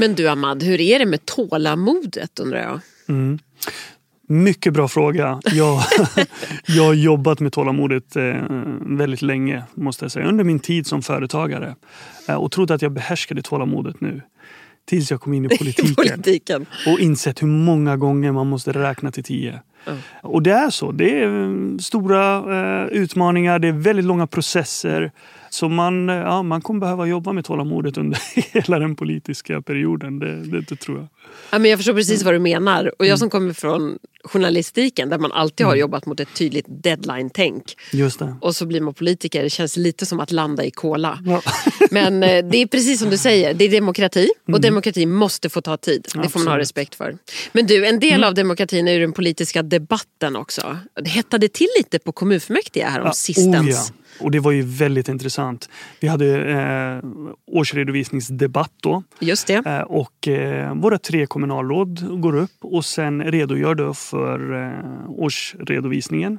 Men 0.00 0.14
du 0.14 0.28
Ahmad, 0.28 0.62
hur 0.62 0.80
är 0.80 0.98
det 0.98 1.06
med 1.06 1.26
tålamodet 1.26 2.38
undrar 2.38 2.58
jag? 2.58 2.80
Mm. 3.08 3.38
Mycket 4.28 4.72
bra 4.72 4.88
fråga. 4.88 5.40
Jag, 5.44 5.82
jag 6.66 6.84
har 6.84 6.94
jobbat 6.94 7.40
med 7.40 7.52
tålamodet 7.52 8.16
eh, 8.16 8.34
väldigt 8.80 9.22
länge, 9.22 9.64
måste 9.74 10.04
jag 10.04 10.12
säga. 10.12 10.26
Under 10.26 10.44
min 10.44 10.60
tid 10.60 10.86
som 10.86 11.02
företagare. 11.02 11.74
Eh, 12.28 12.34
och 12.34 12.52
trodde 12.52 12.74
att 12.74 12.82
jag 12.82 12.92
behärskade 12.92 13.42
tålamodet 13.42 14.00
nu. 14.00 14.22
Tills 14.84 15.10
jag 15.10 15.20
kom 15.20 15.32
in 15.34 15.44
i 15.50 15.58
politiken. 15.58 15.94
Politiken. 15.94 16.66
Och 16.86 17.00
insett 17.00 17.42
hur 17.42 17.46
många 17.46 17.96
gånger 17.96 18.32
man 18.32 18.46
måste 18.46 18.72
räkna 18.72 19.10
till 19.10 19.24
tio. 19.24 19.60
Och 20.22 20.42
det 20.42 20.50
är 20.50 20.70
så. 20.70 20.92
Det 20.92 21.22
är 21.22 21.44
eh, 21.44 21.78
stora 21.78 22.36
eh, 22.36 22.86
utmaningar, 22.86 23.58
det 23.58 23.68
är 23.68 23.72
väldigt 23.72 24.04
långa 24.04 24.26
processer. 24.26 25.12
Så 25.50 25.68
man, 25.68 26.08
eh, 26.08 26.16
ja, 26.16 26.42
man 26.42 26.60
kommer 26.60 26.80
behöva 26.80 27.06
jobba 27.06 27.32
med 27.32 27.44
tålamodet 27.44 27.98
under 27.98 28.18
hela 28.52 28.78
den 28.78 28.96
politiska 28.96 29.62
perioden. 29.62 30.18
Det, 30.18 30.42
det, 30.42 30.60
det 30.60 30.76
tror 30.76 30.98
jag. 30.98 31.08
Ja, 31.50 31.58
men 31.58 31.70
jag 31.70 31.78
förstår 31.78 31.94
precis 31.94 32.22
vad 32.22 32.34
du 32.34 32.38
menar. 32.38 32.92
Och 32.98 33.06
jag 33.06 33.18
som 33.18 33.30
kommer 33.30 33.52
från 33.52 33.98
journalistiken 34.24 35.08
där 35.08 35.18
man 35.18 35.32
alltid 35.32 35.66
har 35.66 35.76
jobbat 35.76 36.06
mot 36.06 36.20
ett 36.20 36.34
tydligt 36.34 36.66
deadline-tänk. 36.68 37.76
Just 37.92 38.18
det. 38.18 38.34
Och 38.40 38.56
så 38.56 38.66
blir 38.66 38.80
man 38.80 38.94
politiker. 38.94 39.42
Det 39.42 39.50
känns 39.50 39.76
lite 39.76 40.06
som 40.06 40.20
att 40.20 40.30
landa 40.32 40.64
i 40.64 40.70
kola. 40.70 41.18
Ja. 41.26 41.42
Men 41.90 42.22
eh, 42.22 42.44
det 42.44 42.58
är 42.58 42.66
precis 42.66 43.00
som 43.00 43.10
du 43.10 43.16
säger, 43.16 43.54
det 43.54 43.64
är 43.64 43.68
demokrati. 43.70 44.28
Och 44.52 44.60
demokrati 44.60 45.06
måste 45.06 45.48
få 45.48 45.60
ta 45.60 45.76
tid. 45.76 46.02
Det 46.04 46.10
får 46.10 46.18
man 46.40 46.46
ha 46.46 46.54
Absolut. 46.54 46.62
respekt 46.62 46.94
för. 46.94 47.16
Men 47.52 47.66
du, 47.66 47.86
en 47.86 48.00
del 48.00 48.24
av 48.24 48.34
demokratin 48.34 48.88
är 48.88 48.92
ju 48.92 49.00
den 49.00 49.12
politiska 49.12 49.62
debatten 49.62 50.36
också. 50.36 50.78
Det 51.04 51.10
hettade 51.10 51.48
till 51.48 51.68
lite 51.78 51.98
på 51.98 52.12
kommunfullmäktige 52.12 52.84
här 52.84 53.00
om 53.00 53.06
Ja, 53.06 53.12
sistens. 53.12 53.56
oh 53.66 53.70
ja. 53.70 53.84
Och 54.20 54.30
det 54.30 54.40
var 54.40 54.52
ju 54.52 54.62
väldigt 54.62 55.08
intressant. 55.08 55.68
Vi 56.00 56.08
hade 56.08 56.50
eh, 56.50 57.10
årsredovisningsdebatt 57.46 58.72
då. 58.80 59.02
Just 59.18 59.46
det. 59.46 59.66
Eh, 59.66 59.80
och 59.80 60.28
eh, 60.28 60.74
våra 60.74 60.98
tre 60.98 61.26
kommunalråd 61.26 62.20
går 62.20 62.36
upp 62.36 62.56
och 62.60 62.84
sen 62.84 63.22
redogör 63.22 63.74
då 63.74 63.94
för 63.94 64.66
eh, 64.66 65.10
årsredovisningen. 65.10 66.38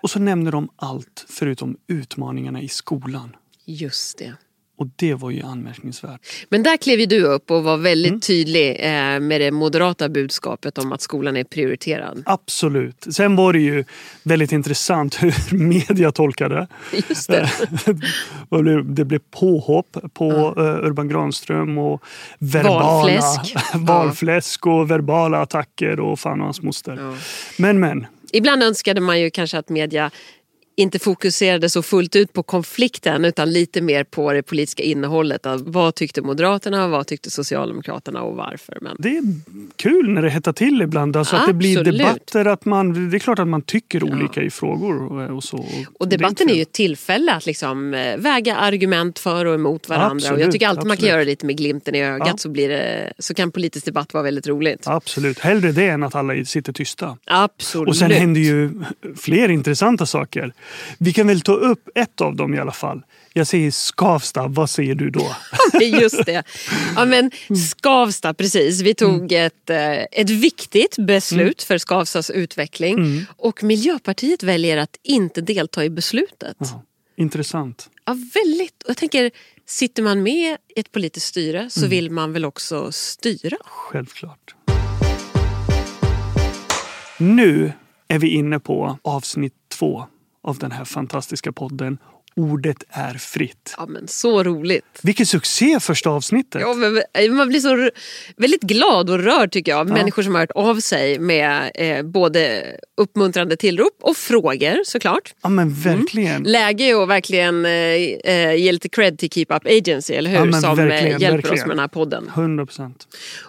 Och 0.00 0.10
så 0.10 0.18
nämner 0.18 0.52
de 0.52 0.68
allt 0.76 1.26
förutom 1.28 1.76
utmaningarna 1.86 2.62
i 2.62 2.68
skolan. 2.68 3.36
Just 3.64 4.18
det. 4.18 4.34
Och 4.82 4.88
det 4.96 5.14
var 5.14 5.30
ju 5.30 5.42
anmärkningsvärt. 5.42 6.20
Men 6.48 6.62
där 6.62 6.76
klev 6.76 7.00
ju 7.00 7.06
du 7.06 7.22
upp 7.24 7.50
och 7.50 7.64
var 7.64 7.76
väldigt 7.76 8.10
Mm. 8.10 8.20
tydlig 8.20 8.70
eh, 8.80 9.20
med 9.20 9.40
det 9.40 9.50
moderata 9.50 10.08
budskapet 10.08 10.78
om 10.78 10.92
att 10.92 11.00
skolan 11.00 11.36
är 11.36 11.44
prioriterad. 11.44 12.22
Absolut. 12.26 13.06
Sen 13.14 13.36
var 13.36 13.52
det 13.52 13.60
ju 13.60 13.84
väldigt 14.22 14.52
intressant 14.52 15.14
hur 15.22 15.58
media 15.58 16.12
tolkade 16.12 16.66
Just 17.08 17.28
det. 17.28 17.50
Det. 18.86 19.04
blev 19.04 19.18
påhopp 19.30 19.96
på 20.14 20.30
eh, 20.56 20.86
Urban 20.86 21.08
Granström 21.08 21.78
och 21.78 22.02
verbala 22.38 22.82
Valfläsk. 22.84 23.54
valfläsk 23.74 24.66
och 24.66 24.90
verbala 24.90 25.38
attacker 25.40 26.00
och 26.00 26.20
fan 26.20 26.40
och 26.40 26.44
hans 26.46 26.62
moster. 26.62 26.96
Ja. 27.00 27.14
Men 27.58 27.80
men, 27.80 28.06
Ibland 28.34 28.62
önskade 28.62 29.00
man 29.00 29.20
ju 29.20 29.30
kanske 29.30 29.58
att 29.58 29.68
media 29.68 30.10
inte 30.76 30.98
fokuserade 30.98 31.70
så 31.70 31.82
fullt 31.82 32.16
ut 32.16 32.32
på 32.32 32.42
konflikten 32.42 33.24
utan 33.24 33.52
lite 33.52 33.80
mer 33.80 34.04
på 34.04 34.32
det 34.32 34.42
politiska 34.42 34.82
innehållet. 34.82 35.46
Vad 35.58 35.94
tyckte 35.94 36.22
Moderaterna, 36.22 36.88
vad 36.88 37.06
tyckte 37.06 37.30
Socialdemokraterna 37.30 38.22
och 38.22 38.36
varför? 38.36 38.78
Men 38.80 38.96
det 38.98 39.08
är 39.08 39.22
kul 39.76 40.08
när 40.08 40.22
det 40.22 40.30
hettar 40.30 40.52
till 40.52 40.82
ibland. 40.82 41.16
Alltså 41.16 41.36
att 41.36 41.46
det 41.46 41.52
blir 41.52 41.78
Absolut. 41.78 41.98
debatter. 41.98 42.44
Att 42.44 42.64
man, 42.64 43.10
det 43.10 43.16
är 43.16 43.18
klart 43.18 43.38
att 43.38 43.48
man 43.48 43.62
tycker 43.62 44.04
olika 44.04 44.42
i 44.42 44.50
frågor 44.50 45.12
och, 45.12 45.36
och 45.36 45.44
så. 45.44 45.66
Och 45.98 46.08
debatten 46.08 46.36
inte 46.42 46.54
är 46.54 46.56
ju 46.56 46.62
ett 46.62 46.72
tillfälle 46.72 47.32
att 47.32 47.46
liksom 47.46 47.94
eh, 47.94 48.16
väga 48.16 48.56
argument 48.56 49.18
för 49.18 49.44
och 49.44 49.54
emot 49.54 49.88
varandra. 49.88 50.14
och 50.14 50.20
jag 50.22 50.32
Absolut, 50.32 50.52
tycker 50.52 50.68
alltid 50.68 50.78
man 50.78 50.84
kan 50.86 50.92
absolut. 50.92 51.08
göra 51.10 51.18
det 51.18 51.24
lite 51.24 51.46
med 51.46 51.56
glimten 51.56 51.94
i 51.94 52.02
ögat 52.04 52.28
Ja. 52.28 52.36
så, 52.36 52.48
blir 52.48 52.68
det, 52.68 53.12
så 53.18 53.34
kan 53.34 53.50
politisk 53.52 53.84
debatt 53.86 54.14
vara 54.14 54.24
väldigt 54.24 54.46
roligt. 54.46 54.82
Absolut. 54.86 55.38
Hellre 55.38 55.72
det 55.72 55.86
än 55.88 56.02
att 56.02 56.14
alla 56.14 56.44
sitter 56.44 56.72
tysta. 56.72 57.18
Absolut. 57.24 57.88
Och 57.88 57.96
sen 57.96 58.10
händer 58.10 58.40
ju 58.40 58.70
fler 59.16 59.48
intressanta 59.48 60.06
saker. 60.06 60.52
Vi 60.98 61.12
kan 61.12 61.26
väl 61.26 61.40
ta 61.40 61.52
upp 61.52 61.88
ett 61.94 62.20
av 62.20 62.36
dem 62.36 62.54
i 62.54 62.58
alla 62.58 62.72
fall. 62.72 63.02
Jag 63.32 63.46
säger 63.46 63.70
Skavsta, 63.70 64.46
vad 64.48 64.70
säger 64.70 64.94
du 64.94 65.10
då? 65.10 65.34
Just 65.80 66.26
det. 66.26 66.42
Ja, 66.96 67.04
men 67.04 67.30
Skavsta, 67.70 68.34
precis. 68.34 68.80
Vi 68.80 68.94
tog 68.94 69.32
Mm. 69.32 69.46
ett, 69.46 69.70
eh, 69.70 70.20
ett 70.20 70.30
viktigt 70.30 70.96
beslut 70.98 71.62
för 71.62 71.78
Skavstas 71.78 72.30
utveckling. 72.30 72.94
Mm. 72.98 73.24
Och 73.36 73.62
Miljöpartiet 73.62 74.42
väljer 74.42 74.76
att 74.76 74.96
inte 75.02 75.40
delta 75.40 75.84
i 75.84 75.90
beslutet. 75.90 76.56
Ja, 76.58 76.82
intressant. 77.16 77.90
Ja, 78.04 78.16
väldigt. 78.34 78.82
Och 78.82 78.90
jag 78.90 78.96
tänker, 78.96 79.30
sitter 79.66 80.02
man 80.02 80.22
med 80.22 80.56
i 80.76 80.80
ett 80.80 80.92
politiskt 80.92 81.26
styre 81.26 81.58
Mm. 81.58 81.70
så 81.70 81.86
vill 81.86 82.10
man 82.10 82.32
väl 82.32 82.44
också 82.44 82.92
styra? 82.92 83.56
Självklart. 83.64 84.54
Nu 87.18 87.72
är 88.08 88.18
vi 88.18 88.28
inne 88.28 88.60
på 88.60 88.98
avsnitt 89.02 89.54
två 89.78 90.04
av 90.42 90.58
den 90.58 90.72
här 90.72 90.84
fantastiska 90.84 91.52
podden. 91.52 91.98
Ordet 92.36 92.84
är 92.88 93.14
fritt. 93.14 93.74
Ja, 93.76 93.86
men 93.86 94.08
så 94.08 94.42
roligt. 94.42 94.84
Vilken 95.02 95.26
succé 95.26 95.80
första 95.80 96.10
avsnittet! 96.10 96.60
Ja, 96.60 96.74
men 96.74 97.36
man 97.36 97.48
blir 97.48 97.60
så 97.60 97.90
väldigt 98.36 98.62
glad 98.62 99.10
och 99.10 99.18
rörd 99.18 99.52
tycker 99.52 99.72
jag 99.72 99.78
av 99.80 99.88
människor 99.88 100.22
som 100.22 100.34
har 100.34 100.40
hört 100.40 100.50
av 100.50 100.80
sig 100.80 101.18
med 101.18 101.70
eh, 101.74 102.02
både 102.02 102.64
uppmuntrande 102.96 103.56
tillrop 103.56 103.96
och 104.00 104.16
frågor 104.16 104.84
såklart. 104.84 105.34
Ja 105.42 105.48
men 105.48 105.74
verkligen. 105.74 106.42
Läge 106.42 107.02
att 107.02 107.08
verkligen 107.08 107.64
eh, 107.66 107.72
eh, 107.72 108.54
ge 108.54 108.72
lite 108.72 108.88
cred 108.88 109.18
till 109.18 109.30
Keep 109.30 109.46
Up 109.48 109.66
Agency, 109.66 110.14
eller 110.14 110.30
hur? 110.30 110.36
Ja, 110.46 110.52
som 110.60 110.78
eh, 110.78 110.86
verkligen, 110.86 111.20
hjälper 111.20 111.36
verkligen. 111.36 111.54
oss 111.54 111.60
med 111.66 111.70
den 111.70 111.78
här 111.78 111.88
podden. 111.88 112.30
100 112.34 112.66
procent. 112.66 113.06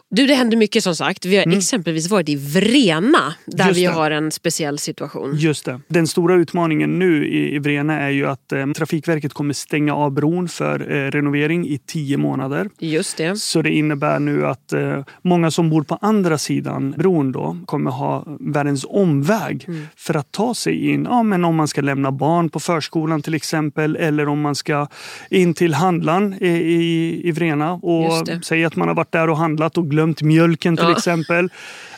Du, 0.09 0.27
det 0.27 0.33
händer 0.33 0.57
mycket 0.57 0.83
som 0.83 0.95
sagt. 0.95 1.25
Vi 1.25 1.37
har 1.37 1.57
exempelvis 1.57 2.09
varit 2.09 2.29
i 2.29 2.35
Vrena 2.35 3.33
där 3.45 3.63
Mm. 3.63 3.75
Vi 3.75 3.85
har 3.85 4.11
en 4.11 4.31
speciell 4.31 4.79
situation. 4.79 5.35
Just 5.37 5.65
det. 5.65 5.79
Den 5.87 6.07
stora 6.07 6.35
utmaningen 6.35 6.99
nu 6.99 7.27
i, 7.27 7.55
i 7.55 7.59
Vrena 7.59 7.99
är 7.99 8.09
ju 8.09 8.27
att 8.27 8.51
eh, 8.51 8.65
Trafikverket 8.73 9.33
kommer 9.33 9.53
stänga 9.53 9.95
av 9.95 10.11
bron 10.11 10.47
för 10.47 10.91
eh, 10.91 11.11
renovering 11.11 11.67
i 11.67 11.77
tio 11.85 12.17
månader. 12.17 12.69
Just 12.79 13.17
det. 13.17 13.35
Så 13.39 13.61
det 13.61 13.69
innebär 13.69 14.19
nu 14.19 14.45
att 14.47 14.73
eh, 14.73 15.03
många 15.21 15.51
som 15.51 15.69
bor 15.69 15.83
på 15.83 15.97
andra 16.01 16.37
sidan 16.37 16.91
bron 16.97 17.31
då 17.31 17.57
kommer 17.65 17.91
ha 17.91 18.25
världens 18.39 18.85
omväg 18.89 19.65
Mm. 19.67 19.87
för 19.95 20.13
att 20.17 20.31
ta 20.31 20.53
sig 20.53 20.89
in. 20.89 21.07
Ja, 21.09 21.23
men 21.23 21.45
om 21.45 21.55
man 21.55 21.67
ska 21.67 21.81
lämna 21.81 22.11
barn 22.11 22.49
på 22.49 22.59
förskolan 22.59 23.21
till 23.21 23.33
exempel 23.33 23.95
eller 23.95 24.27
om 24.27 24.41
man 24.41 24.55
ska 24.55 24.87
in 25.29 25.53
till 25.53 25.73
handlaren 25.73 26.33
i, 26.41 26.47
i, 26.47 27.21
i 27.27 27.31
Vrena 27.31 27.73
och 27.73 28.27
säga 28.45 28.67
att 28.67 28.75
man 28.75 28.87
har 28.87 28.95
varit 28.95 29.11
där 29.11 29.29
och 29.29 29.37
handlat 29.37 29.77
och 29.77 29.89
glömt 29.89 30.21
mjölken 30.21 30.77
till 30.77 30.85
Ja. 30.85 30.91
exempel. 30.97 31.49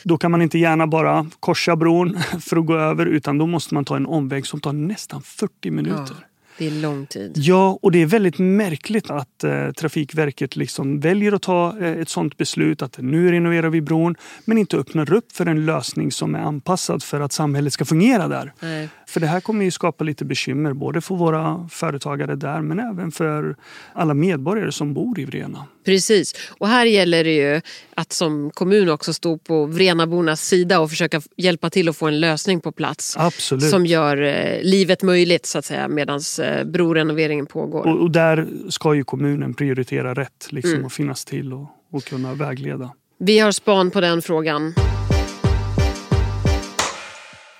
Då 0.04 0.18
kan 0.18 0.30
man 0.30 0.42
inte 0.42 0.58
gärna 0.58 0.86
bara 0.86 1.26
korsa 1.40 1.76
bron 1.76 2.18
för 2.40 2.56
att 2.56 2.66
gå 2.66 2.76
över 2.76 3.06
utan 3.06 3.38
då 3.38 3.46
måste 3.46 3.74
man 3.74 3.84
ta 3.84 3.96
en 3.96 4.06
omväg 4.06 4.46
som 4.46 4.60
tar 4.60 4.72
nästan 4.72 5.22
40 5.22 5.70
minuter. 5.70 6.14
Ja, 6.20 6.26
det 6.58 6.66
är 6.66 6.70
lång 6.70 7.06
tid. 7.06 7.32
Ja, 7.36 7.78
och 7.82 7.92
det 7.92 8.02
är 8.02 8.06
väldigt 8.06 8.38
märkligt 8.38 9.10
att 9.10 9.44
eh, 9.44 9.70
Trafikverket 9.70 10.56
liksom 10.56 11.00
väljer 11.00 11.32
att 11.32 11.42
ta 11.42 11.78
eh, 11.80 12.00
ett 12.00 12.08
sånt 12.08 12.36
beslut 12.36 12.82
att 12.82 12.98
nu 12.98 13.32
renoverar 13.32 13.68
vi 13.68 13.80
bron 13.80 14.14
men 14.44 14.58
inte 14.58 14.76
öppnar 14.76 15.12
upp 15.12 15.32
för 15.32 15.46
en 15.46 15.66
lösning 15.66 16.12
som 16.12 16.34
är 16.34 16.38
anpassad 16.38 17.02
för 17.02 17.20
att 17.20 17.32
samhället 17.32 17.72
ska 17.72 17.84
fungera 17.84 18.28
där. 18.28 18.52
Nej. 18.60 18.88
För 19.08 19.20
det 19.20 19.26
här 19.26 19.40
kommer 19.40 19.64
ju 19.64 19.70
skapa 19.70 20.04
lite 20.04 20.24
bekymmer 20.24 20.72
både 20.72 21.00
för 21.00 21.14
våra 21.14 21.68
företagare 21.70 22.34
där 22.36 22.60
men 22.60 22.78
även 22.80 23.12
för 23.12 23.56
alla 23.92 24.14
medborgare 24.14 24.72
som 24.72 24.94
bor 24.94 25.20
i 25.20 25.24
Vrena. 25.24 25.66
Precis. 25.84 26.34
Och 26.58 26.68
här 26.68 26.86
gäller 26.86 27.24
det 27.24 27.32
ju 27.34 27.60
att 27.94 28.12
som 28.12 28.50
kommun 28.50 28.88
också 28.88 29.12
stå 29.12 29.38
på 29.38 29.66
Vrenabornas 29.66 30.40
sida 30.40 30.80
och 30.80 30.90
försöka 30.90 31.20
hjälpa 31.36 31.70
till 31.70 31.88
att 31.88 31.96
få 31.96 32.06
en 32.06 32.20
lösning 32.20 32.60
på 32.60 32.72
plats. 32.72 33.16
Absolut. 33.18 33.70
Som 33.70 33.86
gör 33.86 34.22
eh, 34.22 34.62
livet 34.62 35.02
möjligt 35.02 35.46
så 35.46 35.58
att 35.58 35.64
säga 35.64 35.88
medan 35.88 36.20
eh, 36.42 36.64
brorenoveringen 36.64 37.46
pågår. 37.46 37.86
Och, 37.86 38.00
och 38.02 38.10
där 38.10 38.48
ska 38.68 38.94
ju 38.94 39.04
kommunen 39.04 39.54
prioritera 39.54 40.14
rätt 40.14 40.46
liksom, 40.50 40.72
Mm. 40.72 40.84
och 40.86 40.92
finnas 40.92 41.24
till 41.24 41.52
och, 41.52 41.66
och 41.92 42.04
kunna 42.04 42.34
vägleda. 42.34 42.90
Vi 43.18 43.38
har 43.38 43.52
span 43.52 43.90
på 43.90 44.00
den 44.00 44.22
frågan. 44.22 44.74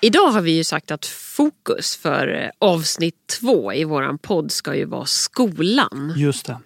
Idag 0.07 0.27
har 0.27 0.41
vi 0.41 0.51
ju 0.51 0.63
sagt 0.63 0.91
att 0.91 1.05
fokus 1.05 1.95
för 1.95 2.43
eh, 2.43 2.49
avsnitt 2.59 3.15
två 3.39 3.73
i 3.73 3.83
våran 3.83 4.17
podd 4.17 4.51
ska 4.51 4.75
ju 4.75 4.85
vara 4.85 5.05
skolan. 5.05 6.13
Just 6.17 6.45
det. 6.45 6.59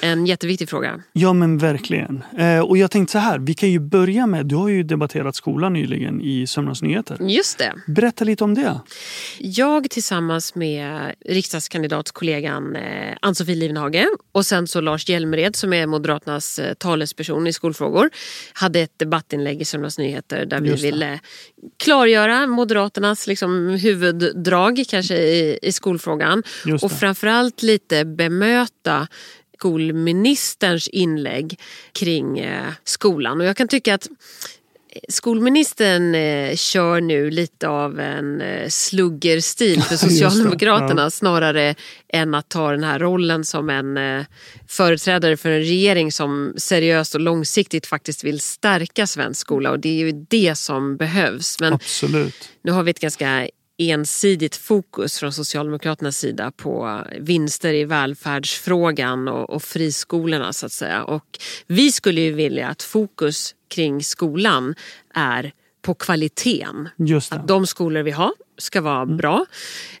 En 0.00 0.26
jätteviktig 0.26 0.68
fråga. 0.68 1.02
Ja 1.12 1.32
men 1.32 1.58
verkligen. 1.58 2.24
Eh, 2.38 2.60
och 2.60 2.78
jag 2.78 2.90
tänkte 2.90 3.12
så 3.12 3.18
här, 3.18 3.38
vi 3.38 3.54
kan 3.54 3.70
ju 3.70 3.78
börja 3.78 4.26
med, 4.26 4.46
du 4.46 4.54
har 4.54 4.68
ju 4.68 4.82
debatterat 4.82 5.36
skolan 5.36 5.72
nyligen 5.72 6.20
i 6.20 6.46
Sömnas 6.46 6.82
Nyheter. 6.82 7.16
Just 7.20 7.58
det. 7.58 7.72
Berätta 7.86 8.24
lite 8.24 8.44
om 8.44 8.54
det. 8.54 8.80
Jag 9.38 9.90
tillsammans 9.90 10.54
med 10.54 11.14
riksdagskandidatskollegan 11.26 12.76
eh, 12.76 13.16
Ann-Sofie 13.20 13.56
Livnhage 13.56 14.06
och 14.32 14.46
sen 14.46 14.66
så 14.66 14.80
Lars 14.80 15.08
Hjälmered 15.08 15.56
som 15.56 15.72
är 15.72 15.86
Moderaternas 15.86 16.58
eh, 16.58 16.74
talesperson 16.74 17.46
i 17.46 17.52
skolfrågor 17.52 18.10
hade 18.52 18.80
ett 18.80 18.98
debattinlägg 18.98 19.60
i 19.60 19.64
Söndags 19.64 19.98
Nyheter 19.98 20.46
där 20.46 20.60
vi 20.60 20.74
ville 20.74 21.20
klargöra 21.76 22.46
Moderaternas 22.46 23.26
liksom, 23.26 23.68
huvuddrag 23.68 24.84
kanske 24.88 25.16
i, 25.16 25.58
i 25.62 25.72
skolfrågan 25.72 26.42
och 26.82 26.92
framförallt 26.92 27.62
lite 27.62 28.04
bemöta 28.04 29.08
skolministerns 29.60 30.88
inlägg 30.88 31.60
kring 31.92 32.38
eh, 32.38 32.72
skolan. 32.84 33.40
Och 33.40 33.46
jag 33.46 33.56
kan 33.56 33.68
tycka 33.68 33.94
att 33.94 34.08
Skolministern 35.08 36.14
eh, 36.14 36.56
kör 36.56 37.00
nu 37.00 37.30
lite 37.30 37.68
av 37.68 38.00
en 38.00 38.40
eh, 38.40 38.68
sluggerstil 38.68 39.82
för 39.82 39.96
Socialdemokraterna 40.08 41.02
ja. 41.02 41.10
snarare 41.10 41.74
än 42.08 42.34
att 42.34 42.48
ta 42.48 42.70
den 42.70 42.84
här 42.84 42.98
rollen 42.98 43.44
som 43.44 43.70
en 43.70 43.96
eh, 43.96 44.24
företrädare 44.68 45.36
för 45.36 45.50
en 45.50 45.58
regering 45.58 46.12
som 46.12 46.54
seriöst 46.56 47.14
och 47.14 47.20
långsiktigt 47.20 47.86
faktiskt 47.86 48.24
vill 48.24 48.40
stärka 48.40 49.06
svensk 49.06 49.40
skola 49.40 49.70
och 49.70 49.80
det 49.80 49.88
är 49.88 50.06
ju 50.06 50.12
det 50.28 50.54
som 50.58 50.96
behövs. 50.96 51.60
Men 51.60 51.72
Absolut. 51.72 52.50
nu 52.62 52.72
har 52.72 52.82
vi 52.82 52.90
ett 52.90 53.00
ganska 53.00 53.48
ensidigt 53.80 54.56
fokus 54.56 55.18
från 55.18 55.32
Socialdemokraternas 55.32 56.16
sida 56.16 56.50
på 56.50 57.04
vinster 57.20 57.74
i 57.74 57.84
välfärdsfrågan 57.84 59.28
och, 59.28 59.50
och 59.50 59.62
friskolorna 59.62 60.52
så 60.52 60.66
att 60.66 60.72
säga. 60.72 61.04
Och 61.04 61.38
vi 61.66 61.92
skulle 61.92 62.20
ju 62.20 62.32
vilja 62.32 62.68
att 62.68 62.82
fokus 62.82 63.54
kring 63.68 64.04
skolan 64.04 64.74
är 65.14 65.52
på 65.82 65.94
kvaliteten. 65.94 66.88
Att 67.34 67.48
de 67.48 67.66
skolor 67.66 68.02
vi 68.02 68.10
har 68.10 68.32
ska 68.58 68.80
vara 68.80 69.02
mm. 69.02 69.16
bra. 69.16 69.46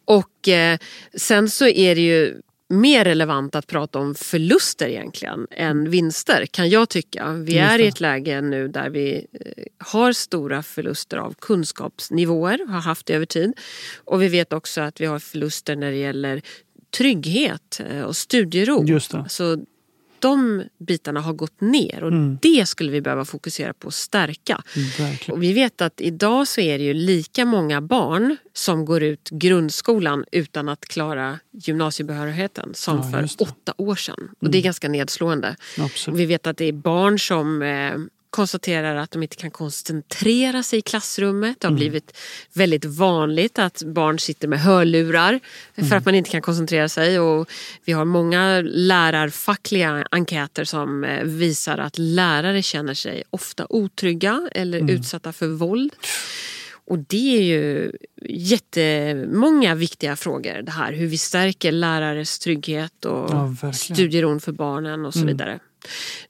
Och 0.04 0.48
eh, 0.48 0.78
sen 1.14 1.50
så 1.50 1.66
är 1.66 1.94
det 1.94 2.00
ju 2.00 2.40
mer 2.70 3.04
relevant 3.04 3.54
att 3.54 3.66
prata 3.66 3.98
om 3.98 4.14
förluster 4.14 4.88
egentligen 4.88 5.46
än 5.50 5.90
vinster 5.90 6.46
kan 6.46 6.68
jag 6.68 6.88
tycka. 6.88 7.32
Vi 7.32 7.58
är 7.58 7.78
i 7.78 7.86
ett 7.86 8.00
läge 8.00 8.40
nu 8.40 8.68
där 8.68 8.90
vi 8.90 9.26
eh, 9.32 9.64
har 9.78 10.12
stora 10.12 10.62
förluster 10.62 11.16
av 11.16 11.34
kunskapsnivåer, 11.38 12.66
har 12.68 12.80
haft 12.80 13.06
det 13.06 13.14
över 13.14 13.26
tid. 13.26 13.52
Och 14.04 14.22
vi 14.22 14.28
vet 14.28 14.52
också 14.52 14.80
att 14.80 15.00
vi 15.00 15.06
har 15.06 15.18
förluster 15.18 15.76
när 15.76 15.90
det 15.90 15.96
gäller 15.96 16.42
trygghet 16.98 17.80
eh, 17.90 18.02
och 18.02 18.16
studiero. 18.16 18.84
Just 18.86 19.10
det. 19.10 19.24
Så 19.28 19.64
de 20.20 20.62
bitarna 20.78 21.20
har 21.20 21.32
gått 21.32 21.60
ner 21.60 22.02
och 22.02 22.12
mm. 22.12 22.38
det 22.42 22.68
skulle 22.68 22.90
vi 22.90 23.00
behöva 23.00 23.24
fokusera 23.24 23.72
på 23.72 23.88
att 23.88 23.94
stärka. 23.94 24.62
Och 25.28 25.42
vi 25.42 25.52
vet 25.52 25.80
att 25.80 26.00
idag 26.00 26.48
så 26.48 26.60
är 26.60 26.78
det 26.78 26.84
ju 26.84 26.94
lika 26.94 27.44
många 27.44 27.80
barn 27.80 28.36
som 28.52 28.84
går 28.84 29.02
ut 29.02 29.30
grundskolan 29.30 30.24
utan 30.32 30.68
att 30.68 30.84
klara 30.84 31.38
gymnasiebehörigheten 31.52 32.74
som 32.74 32.96
ja, 32.96 33.02
för 33.02 33.42
åtta 33.42 33.74
år 33.76 33.94
sedan. 33.94 34.28
Och 34.40 34.50
Det 34.50 34.58
är 34.58 34.60
mm. 34.60 34.64
ganska 34.64 34.88
nedslående. 34.88 35.56
Vi 36.08 36.26
vet 36.26 36.46
att 36.46 36.56
det 36.56 36.64
är 36.64 36.72
barn 36.72 37.18
som 37.18 37.62
eh, 37.62 37.92
konstaterar 38.30 38.96
att 38.96 39.10
de 39.10 39.22
inte 39.22 39.36
kan 39.36 39.50
koncentrera 39.50 40.62
sig 40.62 40.78
i 40.78 40.82
klassrummet. 40.82 41.60
Det 41.60 41.66
har 41.66 41.70
mm. 41.70 41.78
blivit 41.78 42.16
väldigt 42.52 42.84
vanligt 42.84 43.58
att 43.58 43.82
barn 43.82 44.18
sitter 44.18 44.48
med 44.48 44.60
hörlurar 44.60 45.40
för 45.74 45.82
mm. 45.82 45.98
att 45.98 46.04
man 46.04 46.14
inte 46.14 46.30
kan 46.30 46.42
koncentrera 46.42 46.88
sig. 46.88 47.20
Och 47.20 47.50
vi 47.84 47.92
har 47.92 48.04
många 48.04 48.60
lärarfackliga 48.60 50.04
enkäter 50.10 50.64
som 50.64 51.04
eh, 51.04 51.24
visar 51.24 51.78
att 51.78 51.98
lärare 51.98 52.62
känner 52.62 52.94
sig 52.94 53.22
ofta 53.30 53.66
otrygga 53.68 54.48
eller 54.52 54.78
mm. 54.78 54.96
utsatta 54.96 55.32
för 55.32 55.48
våld. 55.48 55.92
Och 56.90 56.98
det 56.98 57.36
är 57.36 57.42
ju 57.42 57.92
jättemånga 58.22 59.74
viktiga 59.74 60.16
frågor 60.16 60.62
det 60.62 60.72
här. 60.72 60.92
Hur 60.92 61.06
vi 61.06 61.18
stärker 61.18 61.72
lärares 61.72 62.38
trygghet 62.38 63.04
och 63.04 63.30
ja, 63.62 63.72
studieron 63.72 64.40
för 64.40 64.52
barnen 64.52 65.06
och 65.06 65.14
så 65.14 65.20
mm. 65.20 65.60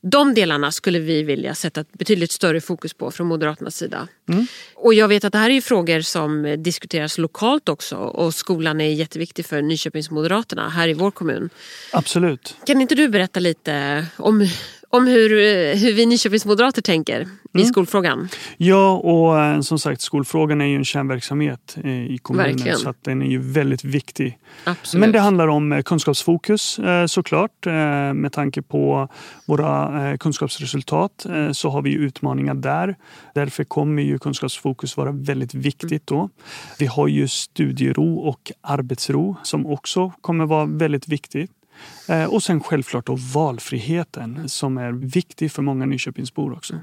De 0.01 0.35
delarna 0.35 0.73
skulle 0.73 0.99
vi 0.99 1.23
vilja 1.23 1.55
sätta 1.55 1.81
ett 1.81 1.93
betydligt 1.93 2.31
större 2.31 2.61
fokus 2.61 2.95
på 2.95 3.11
från 3.11 3.27
Moderaternas 3.27 3.77
sida. 3.77 4.09
Mm. 4.29 4.47
Och 4.75 4.95
jag 4.95 5.09
vet 5.09 5.25
att 5.25 5.33
det 5.33 5.39
här 5.39 5.51
är 5.51 5.61
frågor 5.61 6.01
som 6.01 6.57
diskuteras 6.59 7.19
lokalt 7.19 7.69
också 7.69 7.97
och 7.97 8.35
skolan 8.35 8.81
är 8.81 8.93
jätteviktig 8.93 9.47
för 9.47 9.63
Nyköpingsmoderaterna 9.63 10.69
här 10.69 10.89
i 10.89 10.95
vår 10.95 11.11
kommun. 11.11 11.51
Absolut. 11.93 12.57
Kan 12.67 12.81
inte 12.81 12.95
du 12.95 13.09
berätta 13.09 13.41
lite 13.41 14.07
om 14.17 14.49
om 14.93 15.07
hur, 15.07 15.31
hur 15.75 15.93
vi 15.93 16.07
Nyköpingsmoderater 16.07 16.83
tänker 16.83 17.21
mm. 17.21 17.33
i 17.55 17.65
skolfrågan. 17.65 18.29
Ja, 18.57 18.97
och 18.97 19.41
eh, 19.41 19.61
som 19.61 19.79
sagt 19.79 20.01
skolfrågan 20.01 20.61
är 20.61 20.65
ju 20.65 20.77
en 20.77 20.85
kärnverksamhet 20.85 21.77
eh, 21.85 21.91
i 21.91 22.19
kommunen 22.23 22.51
Verkligen. 22.51 22.79
så 22.79 22.89
att 22.89 23.05
den 23.05 23.23
är 23.23 23.27
ju 23.27 23.39
väldigt 23.39 23.85
viktig. 23.85 24.39
Absolut. 24.65 25.01
Men 25.01 25.13
det 25.13 25.19
handlar 25.19 25.49
om 25.49 25.73
eh, 25.73 25.83
kunskapsfokus 25.83 26.81
såklart. 27.07 27.67
Med 28.15 28.33
tanke 28.33 28.63
på 28.63 29.09
våra 29.47 30.19
kunskapsresultat 30.19 31.27
så 31.53 31.71
har 31.71 31.83
vi 31.83 31.93
utmaningar 31.93 32.55
där. 32.55 32.97
Därför 33.35 33.65
kommer 33.65 34.03
ju 34.03 34.19
kunskapsfokus 34.19 34.97
vara 34.97 35.13
väldigt 35.13 35.55
viktigt 35.55 36.07
då. 36.07 36.29
Vi 36.79 36.87
har 36.87 37.09
ju 37.09 37.29
studiero 37.29 38.15
och 38.15 38.53
arbetsro 38.61 39.37
som 39.43 39.67
också 39.67 40.13
kommer 40.21 40.47
vara 40.47 40.65
väldigt 40.65 41.09
viktigt. 41.09 41.51
Eh, 42.09 42.25
och 42.25 42.43
sen 42.43 42.61
självklart 42.61 43.07
då 43.07 43.17
valfriheten 43.35 44.49
som 44.49 44.79
är 44.79 44.93
viktig 44.93 45.53
för 45.53 45.63
många 45.63 45.87
Nyköpingsbor 45.87 46.53
också. 46.53 46.75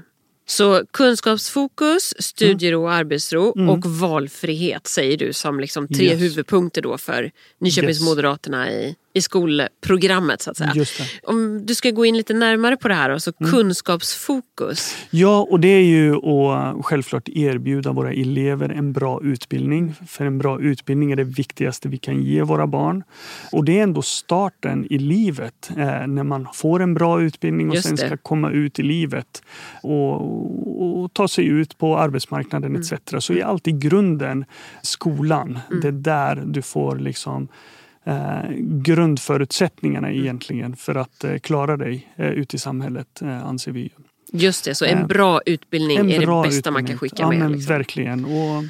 Så 0.46 0.82
kunskapsfokus, 0.90 2.14
studiero 2.18 2.82
och 2.82 2.92
arbetsro 2.92 3.52
mm. 3.56 3.68
och 3.68 3.86
valfrihet 3.86 4.86
säger 4.86 5.16
du 5.16 5.32
som 5.32 5.60
liksom 5.60 5.88
tre 5.88 6.04
yes. 6.04 6.20
huvudpunkter 6.20 6.82
då 6.82 6.98
för 6.98 7.30
Nyköpingsmoderaterna 7.58 8.70
yes. 8.70 8.74
i 8.84 8.96
i 9.18 9.22
skolprogrammet 9.22 10.42
så 10.42 10.50
att 10.50 10.56
säga. 10.56 10.84
Om 11.22 11.66
du 11.66 11.74
ska 11.74 11.90
gå 11.90 12.06
in 12.06 12.16
lite 12.16 12.34
närmare 12.34 12.76
på 12.76 12.88
det 12.88 12.94
här, 12.94 13.10
alltså 13.10 13.32
mm. 13.40 13.52
kunskapsfokus. 13.52 14.96
Ja, 15.10 15.46
och 15.50 15.60
det 15.60 15.68
är 15.68 15.84
ju 15.84 16.14
att 16.16 16.84
självklart 16.84 17.28
erbjuda 17.28 17.92
våra 17.92 18.12
elever 18.12 18.68
en 18.68 18.92
bra 18.92 19.20
utbildning. 19.22 19.94
För 20.08 20.24
en 20.24 20.38
bra 20.38 20.60
utbildning 20.60 21.12
är 21.12 21.16
det 21.16 21.24
viktigaste 21.24 21.88
vi 21.88 21.98
kan 21.98 22.22
ge 22.22 22.42
våra 22.42 22.66
barn. 22.66 23.02
Och 23.52 23.64
det 23.64 23.78
är 23.78 23.82
ändå 23.82 24.02
starten 24.02 24.86
i 24.90 24.98
livet 24.98 25.70
eh, 25.70 26.06
när 26.06 26.22
man 26.22 26.46
får 26.54 26.82
en 26.82 26.94
bra 26.94 27.22
utbildning 27.22 27.68
och 27.68 27.74
Just 27.74 27.88
sen 27.88 27.96
det. 27.96 28.06
ska 28.06 28.16
komma 28.16 28.50
ut 28.50 28.78
i 28.78 28.82
livet 28.82 29.42
och, 29.82 31.02
och, 31.02 31.12
ta 31.12 31.28
sig 31.28 31.46
ut 31.46 31.78
på 31.78 31.98
arbetsmarknaden 31.98 32.70
mm. 32.76 32.80
etc. 32.80 33.24
Så 33.24 33.32
är 33.32 33.44
alltid 33.44 33.80
grunden 33.80 34.44
skolan. 34.82 35.58
Mm. 35.70 35.80
Det 35.80 35.88
är 35.88 35.92
där 35.92 36.42
du 36.46 36.62
får 36.62 36.96
liksom 36.96 37.48
eh, 38.08 38.50
grundförutsättningarna 38.58 40.08
mm. 40.08 40.20
egentligen 40.20 40.76
för 40.76 40.94
att 40.94 41.24
eh, 41.24 41.38
klara 41.38 41.76
dig 41.76 42.08
eh, 42.16 42.30
ute 42.30 42.56
i 42.56 42.58
samhället 42.58 43.22
eh, 43.22 43.46
anser 43.46 43.72
vi. 43.72 43.90
Just 44.32 44.64
det, 44.64 44.74
så 44.74 44.84
en 44.84 44.98
eh, 44.98 45.06
bra 45.06 45.40
utbildning 45.46 45.98
en 45.98 46.10
är 46.10 46.26
bra 46.26 46.42
det 46.42 46.48
bästa 46.48 46.58
utbildning. 46.58 46.72
man 46.72 46.86
kan 46.86 46.98
skicka 46.98 47.22
ja, 47.22 47.28
med. 47.28 47.38
Men 47.38 47.52
liksom. 47.52 47.74
Verkligen. 47.74 48.24
Och... 48.24 48.64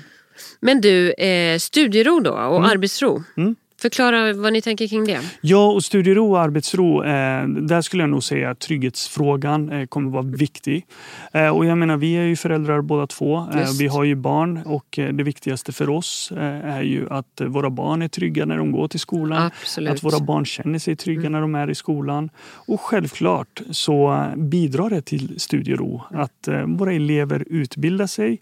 Men 0.60 0.80
du, 0.80 1.12
eh, 1.12 1.58
studiero 1.58 2.20
då 2.20 2.30
och 2.30 2.56
mm. 2.56 2.70
arbetsro. 2.70 3.22
Mm. 3.36 3.56
Förklara 3.80 4.32
vad 4.32 4.52
ni 4.52 4.62
tänker 4.62 4.88
kring 4.88 5.04
det. 5.04 5.20
Ja, 5.40 5.66
och 5.66 5.84
studiero 5.84 6.30
och 6.30 6.40
arbetsro, 6.40 7.04
eh, 7.04 7.48
där 7.48 7.80
skulle 7.80 8.02
jag 8.02 8.10
nog 8.10 8.24
säga 8.24 8.50
att 8.50 8.58
trygghetsfrågan 8.58 9.72
eh, 9.72 9.86
kommer 9.86 10.10
vara 10.10 10.22
viktig. 10.22 10.86
Eh, 11.32 11.48
och 11.48 11.66
jag 11.66 11.78
menar, 11.78 11.96
vi 11.96 12.14
är 12.14 12.22
ju 12.22 12.36
föräldrar 12.36 12.80
båda 12.80 13.06
två. 13.06 13.38
Eh, 13.38 13.68
vi 13.78 13.86
har 13.86 14.04
ju 14.04 14.14
barn 14.14 14.62
och 14.66 14.98
eh, 14.98 15.12
det 15.12 15.22
viktigaste 15.22 15.72
för 15.72 15.90
oss 15.90 16.32
eh, 16.32 16.76
är 16.76 16.82
ju 16.82 17.10
att 17.10 17.40
våra 17.46 17.70
barn 17.70 18.02
är 18.02 18.08
trygga 18.08 18.44
när 18.44 18.56
de 18.56 18.72
går 18.72 18.88
till 18.88 19.00
skolan. 19.00 19.50
Absolut. 19.60 19.90
Att 19.90 20.04
våra 20.04 20.20
barn 20.20 20.44
känner 20.44 20.78
sig 20.78 20.96
trygga 20.96 21.20
mm. 21.20 21.32
när 21.32 21.40
de 21.40 21.54
är 21.54 21.70
i 21.70 21.74
skolan. 21.74 22.30
Och 22.52 22.80
självklart 22.80 23.62
så 23.70 24.26
bidrar 24.36 24.90
det 24.90 25.02
till 25.02 25.40
studiero 25.40 26.02
att 26.10 26.48
våra 26.66 26.92
elever 26.92 27.44
utbildar 27.46 28.06
sig 28.06 28.38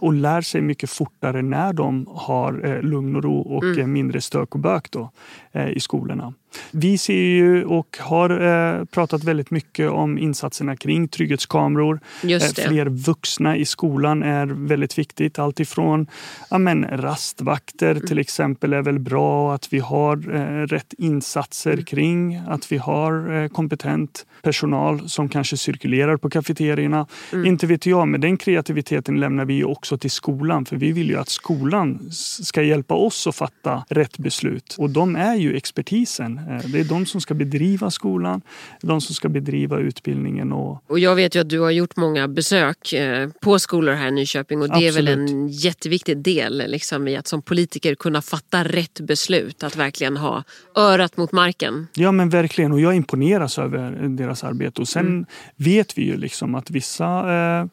och 0.00 0.12
lär 0.12 0.40
sig 0.40 0.60
mycket 0.60 0.90
fortare 0.90 1.42
när 1.42 1.72
de 1.72 2.06
har 2.10 2.82
lugn 2.82 3.16
och 3.16 3.22
ro 3.22 3.40
och 3.40 3.64
mm. 3.64 3.92
mindre 3.92 4.20
stök 4.20 4.54
och 4.54 4.60
bök 4.60 4.90
då, 4.90 5.10
eh, 5.52 5.68
i 5.68 5.80
skolorna. 5.80 6.34
Vi 6.70 6.98
ser 6.98 7.14
ju 7.14 7.64
och 7.64 7.98
har 8.00 8.30
eh, 8.30 8.84
pratat 8.84 9.24
väldigt 9.24 9.50
mycket 9.50 9.90
om 9.90 10.18
insatserna 10.18 10.76
kring 10.76 11.08
trygghetskameror. 11.08 12.00
Eh, 12.22 12.68
fler 12.68 12.86
vuxna 12.86 13.56
i 13.56 13.64
skolan 13.64 14.22
är 14.22 14.46
väldigt 14.46 14.98
viktigt. 14.98 15.38
Alltifrån 15.38 16.06
ja, 16.50 16.58
men, 16.58 16.84
rastvakter 16.84 17.90
mm. 17.90 18.06
till 18.06 18.18
exempel 18.18 18.72
är 18.72 18.82
väl 18.82 18.98
bra. 18.98 19.54
Att 19.54 19.72
vi 19.72 19.78
har 19.78 20.34
eh, 20.34 20.66
rätt 20.66 20.94
insatser 20.98 21.72
mm. 21.72 21.84
kring. 21.84 22.40
Att 22.48 22.72
vi 22.72 22.76
har 22.76 23.48
kompetent 23.48 24.26
personal 24.42 25.08
som 25.08 25.28
kanske 25.28 25.56
cirkulerar 25.56 26.16
på 26.16 26.30
kafeterierna. 26.30 27.06
Mm. 27.32 27.46
Inte 27.46 27.66
vet 27.66 27.86
jag, 27.86 28.08
men 28.08 28.20
den 28.20 28.36
kreativiteten 28.36 29.20
lämnar 29.20 29.44
vi 29.44 29.64
också 29.64 29.98
till 29.98 30.10
skolan. 30.10 30.64
För 30.64 30.76
vi 30.76 30.92
vill 30.92 31.08
ju 31.08 31.16
att 31.16 31.28
skolan 31.28 32.08
ska 32.42 32.62
hjälpa 32.62 32.94
oss 32.94 33.26
att 33.26 33.36
fatta 33.36 33.84
rätt 33.88 34.18
beslut. 34.18 34.74
Och 34.78 34.90
de 34.90 35.16
är 35.16 35.34
ju 35.34 35.56
expertisen 35.56 36.37
Eh, 36.48 36.70
det 36.70 36.80
är 36.80 36.84
de 36.84 37.06
som 37.06 37.20
ska 37.20 37.34
bedriva 37.34 37.90
skolan, 37.90 38.40
de 38.80 39.00
som 39.00 39.14
ska 39.14 39.28
bedriva 39.28 39.78
utbildningen. 39.78 40.52
Och, 40.52 40.82
och 40.86 40.98
jag 40.98 41.14
vet 41.14 41.34
ju 41.34 41.40
att 41.40 41.48
du 41.48 41.60
har 41.60 41.70
gjort 41.70 41.96
många 41.96 42.28
besök 42.28 42.92
eh, 42.92 43.28
på 43.40 43.58
skolor 43.58 43.92
här 43.92 44.08
i 44.08 44.10
Nyköping 44.10 44.62
och 44.62 44.68
det 44.68 44.74
Absolut. 44.74 44.96
är 44.96 45.02
väl 45.02 45.08
en 45.08 45.48
jätteviktig 45.48 46.18
del 46.18 46.64
liksom, 46.66 47.08
i 47.08 47.16
att 47.16 47.26
som 47.26 47.42
politiker 47.42 47.94
kunna 47.94 48.22
fatta 48.22 48.64
rätt 48.64 49.00
beslut. 49.00 49.62
Att 49.62 49.76
verkligen 49.76 50.16
ha 50.16 50.44
örat 50.76 51.16
mot 51.16 51.32
marken. 51.32 51.86
Ja 51.94 52.12
men 52.12 52.28
verkligen 52.28 52.72
och 52.72 52.80
jag 52.80 52.94
imponeras 52.94 53.58
över 53.58 54.08
deras 54.08 54.44
arbete. 54.44 54.80
Och 54.80 54.88
sen 54.88 55.06
mm. 55.06 55.26
vet 55.56 55.98
vi 55.98 56.02
ju 56.02 56.16
liksom 56.16 56.54
att 56.54 56.70
vissa 56.70 57.34
eh, 57.34 57.66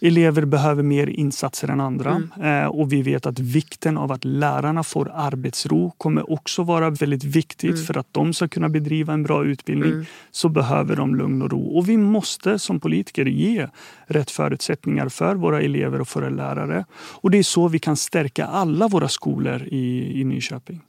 elever 0.00 0.44
behöver 0.44 0.82
mer 0.82 1.06
insatser 1.06 1.68
än 1.68 1.80
andra. 1.80 2.22
Mm. 2.36 2.64
Eh, 2.64 2.68
och 2.68 2.92
vi 2.92 3.02
vet 3.02 3.26
att 3.26 3.38
vikten 3.38 3.98
av 3.98 4.12
att 4.12 4.24
lärarna 4.24 4.82
får 4.82 5.10
arbetsro 5.14 5.92
kommer 5.98 6.32
också 6.32 6.62
vara 6.62 6.90
väldigt 6.90 7.24
viktigt. 7.24 7.70
Mm. 7.70 7.84
För 7.84 7.98
att 7.98 8.06
de 8.12 8.34
ska 8.34 8.48
kunna 8.48 8.68
bedriva 8.68 9.12
en 9.12 9.22
bra 9.22 9.44
utbildning 9.44 9.92
mm. 9.92 10.06
så 10.30 10.48
behöver 10.48 10.96
de 10.96 11.16
lugn 11.16 11.42
och 11.42 11.50
ro. 11.50 11.78
Och 11.78 11.88
vi 11.88 11.96
måste 11.96 12.58
som 12.58 12.80
politiker 12.80 13.24
ge 13.24 13.68
rätt 14.06 14.30
förutsättningar 14.30 15.08
för 15.08 15.34
våra 15.34 15.62
elever 15.62 16.00
och 16.00 16.16
våra 16.16 16.28
lärare. 16.28 16.84
Och 16.94 17.30
det 17.30 17.38
är 17.38 17.42
så 17.42 17.68
vi 17.68 17.78
kan 17.78 17.96
stärka 17.96 18.46
alla 18.46 18.88
våra 18.88 19.08
skolor 19.08 19.62
i, 19.62 20.20
i 20.20 20.24
Nyköping. 20.24 20.80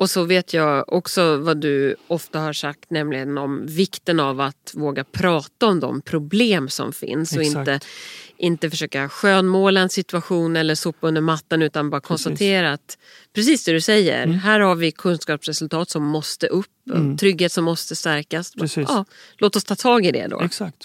Och 0.00 0.10
så 0.10 0.24
vet 0.24 0.54
jag 0.54 0.92
också 0.92 1.36
vad 1.36 1.56
du 1.56 1.96
ofta 2.06 2.40
har 2.40 2.52
sagt, 2.52 2.90
nämligen 2.90 3.38
om 3.38 3.66
vikten 3.66 4.20
av 4.20 4.40
att 4.40 4.72
våga 4.74 5.04
prata 5.04 5.66
om 5.66 5.80
de 5.80 6.02
problem 6.02 6.68
som 6.68 6.92
finns 6.92 7.32
Exakt. 7.32 7.56
och 7.56 7.60
inte, 7.60 7.80
inte 8.40 8.70
försöka 8.70 9.08
skönmåla 9.08 9.80
en 9.80 9.88
situation 9.88 10.56
eller 10.56 10.74
sopa 10.74 11.08
under 11.08 11.20
mattan 11.20 11.62
utan 11.62 11.90
bara 11.90 12.00
precis. 12.00 12.08
konstatera 12.08 12.72
att 12.72 12.98
precis 13.34 13.64
det 13.64 13.72
du 13.72 13.80
säger, 13.80 14.22
mm. 14.22 14.38
här 14.38 14.60
har 14.60 14.74
vi 14.74 14.92
kunskapsresultat 14.92 15.90
som 15.90 16.04
måste 16.04 16.46
upp, 16.46 16.66
mm. 16.90 17.16
trygghet 17.16 17.52
som 17.52 17.64
måste 17.64 17.96
stärkas. 17.96 18.52
Ja, 18.76 19.04
låt 19.38 19.56
oss 19.56 19.64
ta 19.64 19.74
tag 19.76 20.06
i 20.06 20.12
det 20.12 20.26
då. 20.26 20.40
Exakt. 20.40 20.76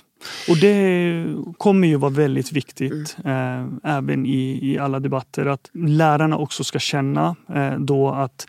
Och 0.50 0.58
det 0.58 1.26
kommer 1.58 1.88
ju 1.88 1.96
vara 1.96 2.12
väldigt 2.12 2.52
viktigt 2.52 3.18
mm. 3.24 3.80
eh, 3.84 3.98
även 3.98 4.26
i, 4.26 4.60
i 4.62 4.78
alla 4.78 5.00
debatter 5.00 5.46
att 5.46 5.70
lärarna 5.74 6.38
också 6.38 6.64
ska 6.64 6.80
känna 6.80 7.36
eh, 7.56 7.80
då 7.80 8.10
att 8.10 8.48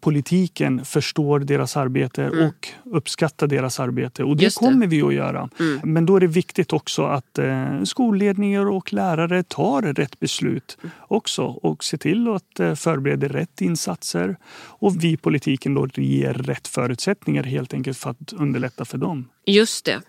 politiken 0.00 0.84
förstår 0.84 1.40
deras 1.40 1.76
arbete 1.76 2.24
mm. 2.24 2.46
och 2.46 2.68
uppskattar 2.84 3.46
deras 3.46 3.80
arbete. 3.80 4.24
Och 4.24 4.36
det, 4.36 4.44
det. 4.44 4.54
kommer 4.54 4.86
vi 4.86 5.02
att 5.02 5.14
göra. 5.14 5.48
Mm. 5.58 5.80
Men 5.84 6.06
då 6.06 6.16
är 6.16 6.20
det 6.20 6.26
viktigt 6.26 6.72
också 6.72 7.04
att 7.04 7.38
eh, 7.38 7.82
skolledningar 7.82 8.66
och 8.66 8.92
lärare 8.92 9.42
tar 9.42 9.82
rätt 9.82 10.20
beslut 10.20 10.78
också 10.98 11.42
och 11.42 11.84
ser 11.84 11.98
till 11.98 12.28
att 12.28 12.60
eh, 12.60 12.74
förbereda 12.74 13.28
rätt 13.28 13.60
insatser. 13.60 14.36
Och 14.54 15.04
vi 15.04 15.16
politiken 15.16 15.74
då 15.74 15.88
ger 15.94 16.34
rätt 16.34 16.68
förutsättningar 16.68 17.42
helt 17.42 17.74
enkelt 17.74 17.98
för 17.98 18.10
att 18.10 18.32
underlätta 18.32 18.84
för 18.84 18.98
dem. 18.98 19.28
Just 19.50 19.84
det. 19.84 20.00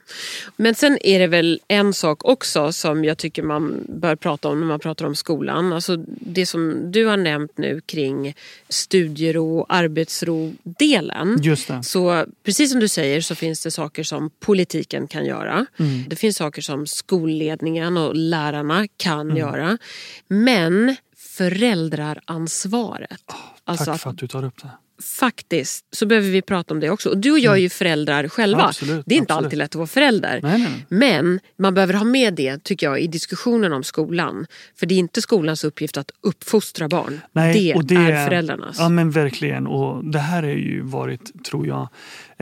Men 0.55 0.75
sen 0.75 0.98
är 1.01 1.19
det 1.19 1.27
väl 1.27 1.60
en 1.67 1.93
sak 1.93 2.25
också 2.25 2.71
som 2.71 3.05
jag 3.05 3.17
tycker 3.17 3.43
man 3.43 3.86
bör 3.89 4.15
prata 4.15 4.50
om 4.50 4.60
när 4.60 4.67
man 4.67 4.79
pratar 4.79 5.05
om 5.05 5.15
skolan. 5.15 5.74
Alltså 5.74 5.95
det 6.07 6.45
som 6.45 6.91
du 6.91 7.05
har 7.05 7.17
nämnt 7.17 7.57
nu 7.57 7.81
kring 7.86 8.36
studiero, 8.69 9.65
arbetsro-delen. 9.69 11.39
Just 11.41 11.67
det. 11.67 11.83
Så 11.83 12.25
precis 12.43 12.71
som 12.71 12.79
du 12.79 12.88
säger 12.88 13.21
så 13.21 13.36
finns 13.36 13.63
det 13.63 13.71
saker 13.71 14.03
som 14.03 14.29
politiken 14.39 15.07
kan 15.07 15.25
göra. 15.25 15.65
Mm. 15.79 16.10
Det 16.10 16.15
finns 16.15 16.38
saker 16.38 16.62
som 16.62 16.88
skolledningen 16.88 17.98
och 17.98 18.15
lärarna 18.15 18.88
kan 18.98 19.21
mm. 19.21 19.38
göra. 19.38 19.77
Men 20.27 20.95
föräldraransvaret. 21.17 23.21
Oh, 23.27 23.36
tack 23.36 23.62
alltså 23.63 23.93
för 23.93 24.10
att 24.10 24.17
du 24.17 24.27
tar 24.27 24.45
upp 24.45 24.62
det 24.62 24.69
faktiskt 25.01 25.86
så 25.91 26.05
behöver 26.05 26.29
vi 26.29 26.41
prata 26.41 26.74
om 26.74 26.79
det 26.79 26.89
också. 26.89 27.10
Och 27.10 27.17
du 27.17 27.31
och 27.31 27.39
jag 27.39 27.53
är 27.53 27.58
ju 27.58 27.62
mm. 27.62 27.70
föräldrar 27.70 28.27
själva. 28.27 28.63
Absolut, 28.63 29.03
det 29.05 29.15
är 29.15 29.17
inte 29.17 29.34
absolut. 29.34 29.46
alltid 29.46 29.60
lätt 29.60 29.72
att 29.72 29.75
vara 29.75 29.88
förälder. 29.88 30.39
Nej, 30.43 30.60
nej. 30.60 30.86
Men 30.88 31.39
man 31.58 31.74
behöver 31.74 31.93
ha 31.93 32.03
med 32.03 32.34
det 32.34 32.63
tycker 32.63 32.88
jag 32.88 33.00
i 33.00 33.08
diskussionen 33.08 33.74
om 33.74 33.84
skolan. 33.84 34.46
För 34.75 34.86
det 34.86 34.96
är 34.96 35.00
inte 35.00 35.22
skolans 35.22 35.63
uppgift 35.63 35.98
att 35.98 36.12
uppfostra 36.22 36.88
barn. 36.88 37.22
Nej, 37.31 37.53
det, 37.53 37.96
det 37.96 37.96
är 37.96 38.25
föräldrarnas. 38.25 38.75
Ja 38.79 38.89
men 38.89 39.12
verkligen. 39.12 39.67
Och 39.67 40.05
det 40.05 40.20
här 40.20 40.43
har 40.43 40.50
ju 40.50 40.81
varit, 40.81 41.43
tror 41.43 41.67
jag, 41.67 41.89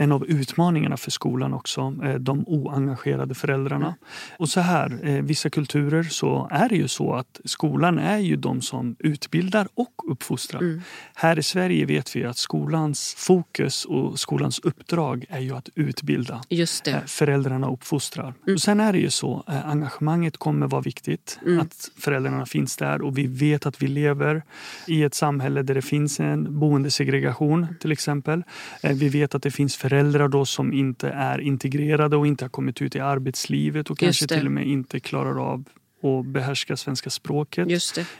en 0.00 0.12
av 0.12 0.26
utmaningarna 0.26 0.96
för 0.96 1.10
skolan 1.10 1.54
också, 1.54 1.94
eh, 2.04 2.14
de 2.14 2.44
oengagerade 2.46 3.34
föräldrarna. 3.34 3.86
Mm. 3.86 3.98
Och 4.38 4.48
så 4.48 4.60
här, 4.60 4.98
eh, 5.02 5.22
vissa 5.22 5.50
kulturer 5.50 6.02
så 6.02 6.48
är 6.50 6.68
det 6.68 6.76
ju 6.76 6.88
så 6.88 7.14
att 7.14 7.40
skolan 7.44 7.98
är 7.98 8.18
ju 8.18 8.36
de 8.36 8.60
som 8.62 8.96
utbildar 8.98 9.68
och 9.74 10.12
uppfostrar. 10.12 10.60
Mm. 10.60 10.82
Här 11.14 11.38
i 11.38 11.42
Sverige 11.42 11.86
vet 11.86 12.16
vi 12.16 12.24
att 12.24 12.36
skolans 12.36 13.14
fokus 13.18 13.84
och 13.84 14.20
skolans 14.20 14.58
uppdrag 14.58 15.24
är 15.28 15.40
ju 15.40 15.56
att 15.56 15.68
utbilda. 15.74 16.40
Just 16.48 16.84
det. 16.84 16.90
Eh, 16.90 17.00
föräldrarna 17.06 17.70
uppfostrar. 17.70 18.34
Mm. 18.46 18.54
Och 18.54 18.60
sen 18.60 18.80
är 18.80 18.92
det 18.92 18.98
ju 18.98 19.10
så, 19.10 19.44
engagemanget 19.46 20.36
kommer 20.36 20.66
vara 20.66 20.82
viktigt. 20.82 21.38
Mm. 21.46 21.60
Att 21.60 21.90
föräldrarna 21.98 22.46
finns 22.46 22.76
där 22.76 23.02
och 23.02 23.18
vi 23.18 23.26
vet 23.26 23.66
att 23.66 23.82
vi 23.82 23.88
lever 23.88 24.42
i 24.86 25.02
ett 25.02 25.14
samhälle 25.14 25.62
där 25.62 25.74
det 25.74 25.82
finns 25.82 26.20
en 26.20 26.60
boendesegregation 26.60 27.66
till 27.80 27.92
exempel. 27.92 28.42
Vi 28.82 29.08
vet 29.08 29.34
att 29.34 29.42
det 29.42 29.50
finns 29.50 29.76
föräldrar 29.90 30.28
då 30.28 30.46
som 30.46 30.72
inte 30.72 31.08
är 31.08 31.40
integrerade 31.40 32.16
och 32.16 32.26
inte 32.26 32.44
har 32.44 32.50
kommit 32.50 32.82
ut 32.82 32.96
i 32.96 33.00
arbetslivet 33.00 33.90
och 33.90 33.98
kanske 33.98 34.26
till 34.26 34.46
och 34.46 34.52
med 34.52 34.66
inte 34.66 35.00
klarar 35.00 35.52
av 35.52 35.64
att 36.02 36.26
behärska 36.26 36.76
svenska 36.76 37.10
språket 37.10 37.68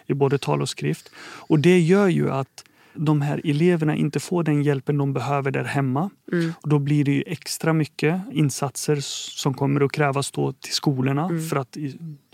i 0.07 0.15
både 0.15 0.39
tal 0.39 0.63
och 0.63 0.69
skrift. 0.69 1.11
Och 1.49 1.59
det 1.59 1.81
gör 1.81 2.09
ju 2.09 2.31
att 2.31 2.65
de 2.95 3.23
här 3.23 3.41
eleverna 3.45 3.97
inte 3.97 4.21
får 4.21 4.43
den 4.45 4.63
hjälpen 4.63 4.99
de 4.99 5.13
behöver 5.13 5.51
där 5.51 5.65
hemma. 5.65 6.11
Mm. 6.33 6.53
Och 6.63 6.69
då 6.69 6.79
blir 6.79 7.05
det 7.05 7.33
extra 7.33 7.73
mycket 7.73 8.21
insatser 8.33 8.99
som 9.01 9.55
kommer 9.55 9.81
att 9.81 9.93
krävas 9.93 10.31
då 10.31 10.53
till 10.53 10.73
skolorna. 10.73 11.25
Mm. 11.25 11.49
För 11.49 11.57
att 11.57 11.77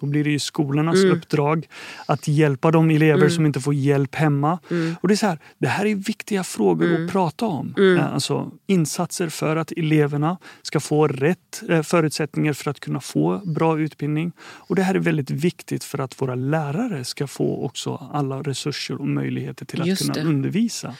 då 0.01 0.07
blir 0.07 0.25
det 0.25 0.31
ju 0.31 0.39
skolornas 0.39 1.03
mm. 1.03 1.17
uppdrag 1.17 1.69
att 2.07 2.29
hjälpa 2.29 2.71
de 2.71 2.91
elever 2.91 3.21
mm. 3.21 3.31
som 3.31 3.47
inte 3.47 3.61
får 3.61 3.75
hjälp 3.75 4.15
hemma. 4.15 4.59
Mm. 4.71 4.95
Och 5.01 5.09
det, 5.09 5.15
är 5.15 5.17
så 5.17 5.27
här, 5.27 5.39
det 5.59 5.69
här 5.69 5.87
är 5.87 5.95
viktiga 5.95 6.45
frågor 6.45 6.87
att 6.87 6.97
mm. 6.97 7.09
prata 7.09 7.47
om. 7.47 7.75
Eh, 7.79 8.15
alltså, 8.15 8.51
insatser 8.67 9.29
för 9.29 9.57
att 9.57 9.73
eleverna 9.73 10.39
ska 10.63 10.81
få 10.81 11.07
rätt 11.09 11.63
eh, 11.69 11.83
förutsättningar 11.83 12.53
för 12.53 12.71
att 12.71 12.81
kunna 12.81 13.01
få 13.01 13.41
bra 13.45 13.81
utbildning. 13.81 14.33
Och 14.41 14.77
det 14.77 14.83
här 14.83 14.95
är 14.95 14.99
väldigt 14.99 15.31
viktigt 15.31 15.85
för 15.85 15.99
att 15.99 16.23
våra 16.23 16.35
lärare 16.35 17.05
ska 17.05 17.27
få 17.27 17.65
också 17.65 18.09
alla 18.13 18.43
resurser 18.43 19.01
och 19.01 19.09
möjligheter 19.09 19.65
till 19.65 19.81
att 19.81 19.87
Just 19.87 20.03
kunna 20.03 20.15
det 20.15 20.21
undervisa. 20.47 20.97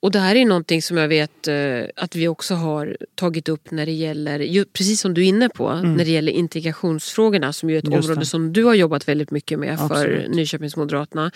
Och 0.00 0.10
det 0.10 0.18
här 0.18 0.36
är 0.36 0.44
någonting 0.44 0.82
som 0.82 0.96
jag 0.96 1.08
vet 1.08 1.48
eh, 1.48 1.54
att 1.96 2.16
vi 2.16 2.28
också 2.28 2.54
har 2.54 2.96
tagit 3.14 3.48
upp 3.48 3.70
när 3.70 3.86
det 3.86 3.92
gäller, 3.92 4.64
precis 4.64 5.00
som 5.00 5.14
du 5.14 5.22
är 5.22 5.26
inne 5.26 5.48
på, 5.48 5.68
mm. 5.68 5.94
när 5.94 6.04
det 6.04 6.10
gäller 6.10 6.32
integrationsfrågorna 6.32 7.52
som 7.52 7.70
ju 7.70 7.76
är 7.76 7.78
ett 7.78 7.84
Just 7.84 7.96
område 7.96 8.20
det. 8.20 8.26
som 8.26 8.52
du 8.52 8.64
har 8.64 8.74
jobbat 8.74 9.08
väldigt 9.08 9.30
mycket 9.30 9.58
med 9.58 9.80
Absolut. 9.80 10.22
för 10.22 10.28
Nyköpingsmoderaterna. 10.28 11.30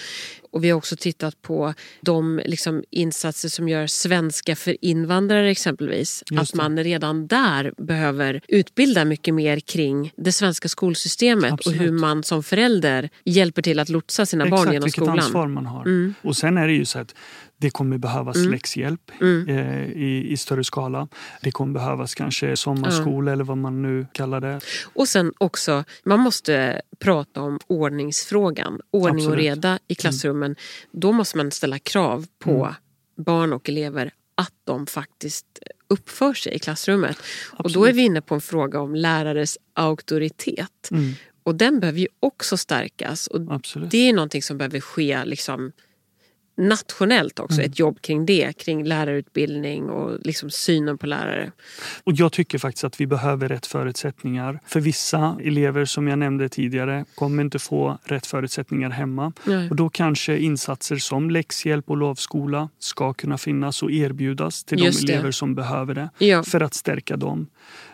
Och 0.51 0.65
vi 0.65 0.71
har 0.71 0.77
också 0.77 0.97
tittat 0.97 1.43
på 1.43 1.75
de 2.01 2.41
liksom, 2.45 2.85
insatser 2.91 3.49
som 3.49 3.69
gör 3.69 3.87
svenska 3.87 4.57
för 4.57 4.77
invandrare 4.81 5.51
exempelvis. 5.51 6.25
Just 6.31 6.53
att 6.53 6.57
man 6.57 6.79
redan 6.79 7.27
där 7.27 7.73
behöver 7.77 8.41
utbilda 8.49 9.05
mycket 9.05 9.35
mer 9.35 9.61
kring 9.61 10.13
det 10.17 10.33
svenska 10.33 10.69
skolsystemet 10.69 11.53
Absolut. 11.53 11.81
och 11.81 11.85
hur 11.85 11.93
man 11.93 12.23
som 12.23 12.43
förälder 12.43 13.11
hjälper 13.25 13.63
till 13.63 13.79
att 13.79 13.89
lotsa 13.89 14.27
sina 14.27 14.45
Exakt, 14.45 14.65
barn 14.65 14.73
genom 14.73 14.91
skolan. 14.91 15.15
Exakt, 15.15 15.29
vilket 15.29 15.37
ansvar 15.37 15.49
man 15.49 15.67
har. 15.67 15.83
Mm. 15.83 16.15
Och 16.23 16.37
sen 16.37 16.59
är 16.59 16.67
det 16.67 16.75
ju 16.75 16.85
så 16.85 16.99
att 16.99 17.15
det 17.63 17.71
kommer 17.71 17.99
behövas 17.99 18.37
mm. 18.37 18.51
läxhjälp 18.51 19.11
mm. 19.21 19.49
Eh, 19.49 19.85
i, 19.85 20.33
i, 20.33 20.37
större 20.37 20.65
skala. 20.65 21.09
Det 21.43 21.51
kommer 21.51 21.73
behövas 21.73 22.15
kanske 22.15 22.57
sommarskola 22.57 23.31
mm. 23.31 23.33
eller 23.33 23.45
vad 23.45 23.59
man 23.59 23.83
nu 23.83 24.07
kallar 24.13 24.41
det. 24.41 24.61
Och 24.95 25.09
sen 25.09 25.33
också, 25.39 25.85
man 26.05 26.21
måste 26.21 26.83
prata 26.99 27.41
om 27.41 27.59
ordningsfrågan. 27.67 28.81
Ordning 28.91 29.25
Absolut. 29.25 29.29
och 29.29 29.37
reda 29.37 29.79
i 29.89 29.95
klassrummen. 29.95 30.45
Mm. 30.45 30.57
Då 30.91 31.13
måste 31.13 31.37
man 31.37 31.51
ställa 31.51 31.79
krav 31.79 32.27
på 32.39 32.51
mm. 32.51 32.75
barn 33.17 33.53
och 33.53 33.69
elever 33.69 34.11
att 34.35 34.55
de 34.65 34.87
faktiskt 34.87 35.47
uppför 35.89 36.35
sig 36.35 36.55
i 36.55 36.59
klassrummet. 36.59 37.17
Absolut. 37.53 37.65
Och 37.65 37.73
då 37.73 37.85
är 37.85 37.93
vi 37.93 38.03
inne 38.03 38.21
på 38.21 38.35
en 38.35 38.41
fråga 38.41 38.81
om 38.81 38.95
lärares 38.95 39.59
auktoritet. 39.75 40.89
Mm. 40.91 41.15
Och 41.43 41.55
den 41.55 41.81
behöver 41.81 42.01
ju 42.01 42.09
också 42.21 42.57
stärkas. 42.57 43.27
Och 43.27 43.41
Det 43.91 44.09
är 44.09 44.13
någonting 44.13 44.43
som 44.43 44.59
behöver 44.59 44.81
ske 44.81 45.25
liksom, 45.25 45.73
nationellt 46.55 47.39
också, 47.39 47.61
mm. 47.61 47.71
ett 47.71 47.79
jobb 47.79 48.01
kring 48.01 48.27
det, 48.27 48.59
kring 48.59 48.85
lärarutbildning 48.85 49.91
och 49.91 50.19
liksom 50.21 50.51
synen 50.51 50.99
på 50.99 51.07
lärare. 51.07 51.53
Och 52.05 52.13
Jag 52.13 52.33
tycker 52.33 52.59
faktiskt 52.59 52.85
att 52.85 53.01
vi 53.01 53.07
behöver 53.07 53.49
rätt 53.49 53.67
förutsättningar. 53.67 54.61
För 54.67 54.81
vissa 54.81 55.37
elever 55.43 55.85
som 55.85 56.09
jag 56.09 56.19
nämnde 56.19 56.49
tidigare 56.49 57.05
kommer 57.15 57.43
inte 57.43 57.59
få 57.59 57.99
rätt 58.05 58.27
förutsättningar 58.27 58.91
hemma. 58.91 59.33
Nej. 59.45 59.71
Och 59.71 59.77
Då 59.77 59.91
kanske 59.91 60.39
insatser 60.39 60.97
som 60.97 61.31
läxhjälp 61.31 61.91
och 61.91 61.97
lovskola 61.97 62.69
ska 62.79 63.13
kunna 63.13 63.39
finnas 63.39 63.83
och 63.83 63.91
erbjudas 63.91 64.65
till 64.65 64.85
Just 64.85 65.01
de 65.01 65.07
det. 65.07 65.13
elever 65.13 65.31
som 65.31 65.55
behöver 65.55 65.95
det 65.95 66.11
ja. 66.19 66.43
för 66.43 66.61
att 66.61 66.75
stärka 66.75 67.17
dem 67.17 67.47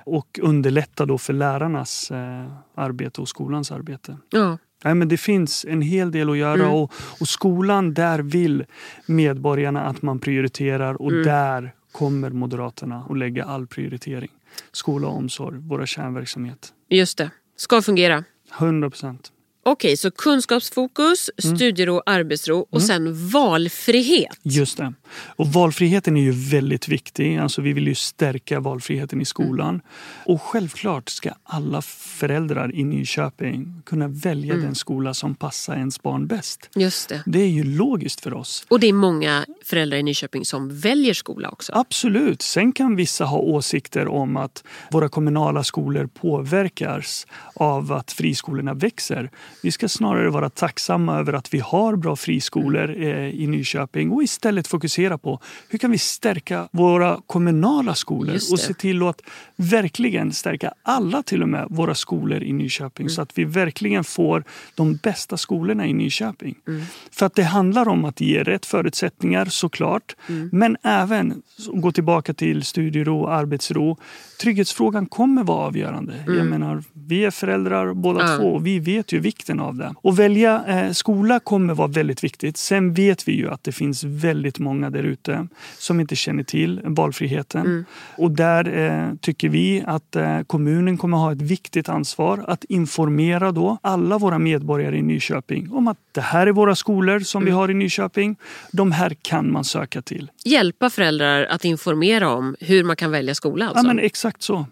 och 0.05 0.39
underlätta 0.43 1.07
då 1.07 1.19
för 1.19 1.33
lärarnas 1.33 2.11
eh, 2.11 2.53
arbete 2.75 3.21
och 3.21 3.29
skolans 3.29 3.73
arbete. 3.73 4.17
Ja. 4.31 4.59
Nej, 4.85 4.95
men 4.95 5.09
det 5.09 5.17
finns 5.17 5.65
en 5.69 5.83
hel 5.83 6.11
del 6.11 6.31
att 6.31 6.37
göra 6.37 6.63
mm. 6.63 6.75
och, 6.75 6.93
och, 7.21 7.29
skolan, 7.29 7.95
där 7.95 8.19
vill 8.19 8.65
medborgarna 9.07 9.85
att 9.85 10.03
man 10.03 10.19
prioriterar 10.19 11.03
och 11.03 11.11
mm. 11.11 11.25
där 11.25 11.75
kommer 11.93 12.31
Moderaterna 12.31 13.07
att 13.11 13.19
lägga 13.19 13.45
all 13.45 13.67
prioritering. 13.67 14.31
Skola 14.73 15.09
och 15.09 15.17
omsorg, 15.17 15.59
våra 15.59 15.87
kärnverksamhet. 15.87 16.73
Just 16.89 17.19
det, 17.19 17.31
ska 17.57 17.83
fungera. 17.83 18.25
100 18.59 18.91
procent. 18.91 19.33
Okej, 19.71 19.97
så 19.97 20.11
kunskapsfokus, 20.11 21.31
Mm. 21.45 21.57
studiero, 21.57 22.03
arbetsro 22.07 22.67
och 22.71 22.83
sen 22.83 23.29
valfrihet. 23.31 24.39
Just 24.43 24.77
det. 24.77 24.93
Och 25.37 25.47
valfriheten 25.47 26.17
är 26.17 26.21
ju 26.23 26.31
väldigt 26.51 26.89
viktig. 26.89 27.37
Alltså 27.37 27.63
vi 27.63 27.73
vill 27.73 27.87
ju 27.89 27.95
stärka 27.95 28.61
valfriheten 28.61 29.21
i 29.21 29.25
skolan. 29.25 29.81
Och 30.27 30.43
självklart 30.43 31.09
ska 31.09 31.31
alla 31.45 31.83
föräldrar 31.83 32.75
i 32.75 32.85
Nyköping 32.85 33.83
kunna 33.87 34.09
välja 34.09 34.55
den 34.57 34.75
skola 34.75 35.15
som 35.15 35.35
passar 35.35 35.77
ens 35.77 36.03
barn 36.03 36.27
bäst. 36.27 36.71
Just 36.75 37.09
det. 37.09 37.23
Det 37.27 37.39
är 37.43 37.47
ju 37.49 37.65
logiskt 37.65 38.21
för 38.21 38.35
oss. 38.35 38.65
Och 38.69 38.81
det 38.81 38.87
är 38.89 38.93
många 38.93 39.47
föräldrar 39.65 39.99
i 39.99 40.03
Nyköping 40.03 40.45
som 40.45 40.79
väljer 40.81 41.15
skola 41.15 41.49
också. 41.49 41.73
Absolut. 41.75 42.43
Sen 42.43 42.73
kan 42.73 42.97
vissa 42.97 43.25
ha 43.25 43.39
åsikter 43.39 44.09
om 44.09 44.37
att 44.37 44.65
våra 44.91 45.09
kommunala 45.09 45.65
skolor 45.65 46.07
påverkas 46.07 47.27
av 47.55 47.93
att 47.93 48.13
friskolorna 48.13 48.75
växer. 48.75 49.31
Vi 49.63 49.71
ska 49.73 49.89
snarare 49.89 50.31
vara 50.31 50.51
tacksamma 50.51 51.19
över 51.19 51.33
att 51.33 51.55
vi 51.55 51.59
har 51.59 51.97
bra 51.97 52.17
friskolor 52.17 52.91
eh, 53.03 53.29
i 53.29 53.47
Nyköping 53.47 54.11
och 54.11 54.23
istället 54.23 54.67
fokusera 54.69 55.19
på 55.19 55.41
hur 55.69 55.79
kan 55.79 55.91
vi 55.91 55.99
stärka 55.99 56.69
våra 56.73 57.21
kommunala 57.27 57.95
skolor 57.95 58.35
och 58.35 58.61
se 58.61 58.75
till 58.75 59.03
att 59.03 59.21
verkligen 59.57 60.33
stärka 60.33 60.73
alla 60.83 61.23
till 61.23 61.43
och 61.43 61.49
med 61.49 61.67
våra 61.71 61.95
skolor 61.95 62.43
i 62.43 62.53
Nyköping 62.53 63.05
Mm. 63.05 63.11
så 63.11 63.23
att 63.23 63.39
vi 63.39 63.45
verkligen 63.45 64.05
får 64.05 64.45
de 64.75 64.97
bästa 64.97 65.37
skolorna 65.37 65.87
i 65.87 65.93
Nyköping. 65.93 66.55
Mm. 66.69 66.83
För 67.11 67.27
att 67.27 67.35
det 67.35 67.43
handlar 67.43 67.89
om 67.89 68.05
att 68.05 68.21
ge 68.21 68.43
rätt 68.43 68.67
förutsättningar 68.67 69.45
såklart 69.47 70.17
Mm. 70.29 70.49
men 70.53 70.77
även 70.83 71.43
gå 71.75 71.93
tillbaka 71.93 72.35
till 72.35 72.63
studiero 72.65 73.21
och 73.21 73.33
arbetsro. 73.33 73.97
Trygghetsfrågan 74.41 75.07
kommer 75.07 75.45
vara 75.45 75.67
avgörande. 75.67 76.15
Jag 76.27 76.47
menar, 76.47 76.83
vi 76.93 77.25
är 77.25 77.31
föräldrar 77.31 77.95
båda 77.95 78.19
Mm. 78.25 78.39
Två 78.39 78.55
och 78.55 78.67
vi 78.67 78.79
vet 78.79 79.13
ju 79.13 79.21
vikten 79.39 79.61
av 79.61 79.77
det. 79.77 79.95
Och 80.03 80.19
välja 80.19 80.65
eh, 80.67 80.93
skola 80.93 81.41
kommer 81.41 81.75
vara 81.75 81.89
väldigt 81.89 82.25
viktigt. 82.25 82.57
Sen 82.57 82.95
vet 82.95 83.29
vi 83.29 83.33
ju 83.33 83.51
att 83.51 83.65
det 83.65 83.73
finns 83.73 84.05
väldigt 84.05 84.59
många 84.59 84.91
där 84.91 85.03
ute 85.03 85.49
som 85.79 86.01
inte 86.01 86.17
känner 86.17 86.43
till 86.43 86.81
valfriheten. 86.85 87.61
Mm. 87.67 87.85
Och 88.17 88.31
där 88.31 88.77
eh, 88.79 89.15
tycker 89.21 89.49
vi 89.49 89.83
att 89.87 90.17
eh, 90.17 90.41
kommunen 90.47 90.99
kommer 90.99 91.17
ha 91.17 91.33
ett 91.33 91.43
viktigt 91.43 91.89
ansvar 91.89 92.45
att 92.49 92.65
informera 92.65 93.53
då 93.53 93.79
alla 93.83 94.19
våra 94.19 94.39
medborgare 94.39 94.97
i 94.99 95.03
Nyköping 95.03 95.73
om 95.73 95.89
att 95.89 95.99
det 96.13 96.21
här 96.21 96.47
är 96.47 96.53
våra 96.53 96.75
skolor 96.75 97.21
som 97.21 97.43
Mm. 97.43 97.47
vi 97.47 97.59
har 97.59 97.71
i 97.71 97.75
Nyköping. 97.75 98.37
De 98.73 98.93
här 98.93 99.17
kan 99.23 99.53
man 99.53 99.65
söka 99.65 100.03
till. 100.03 100.31
Hjälpa 100.45 100.91
föräldrar 100.91 101.45
att 101.45 101.65
informera 101.65 102.29
om 102.31 102.57
hur 102.61 102.85
man 102.85 102.97
kan 102.97 103.11
välja 103.11 103.35
skola. 103.35 103.65
Alltså. 103.69 103.79
Ja, 103.79 103.87
men 103.87 103.99
exakt 103.99 104.43
så. 104.43 104.67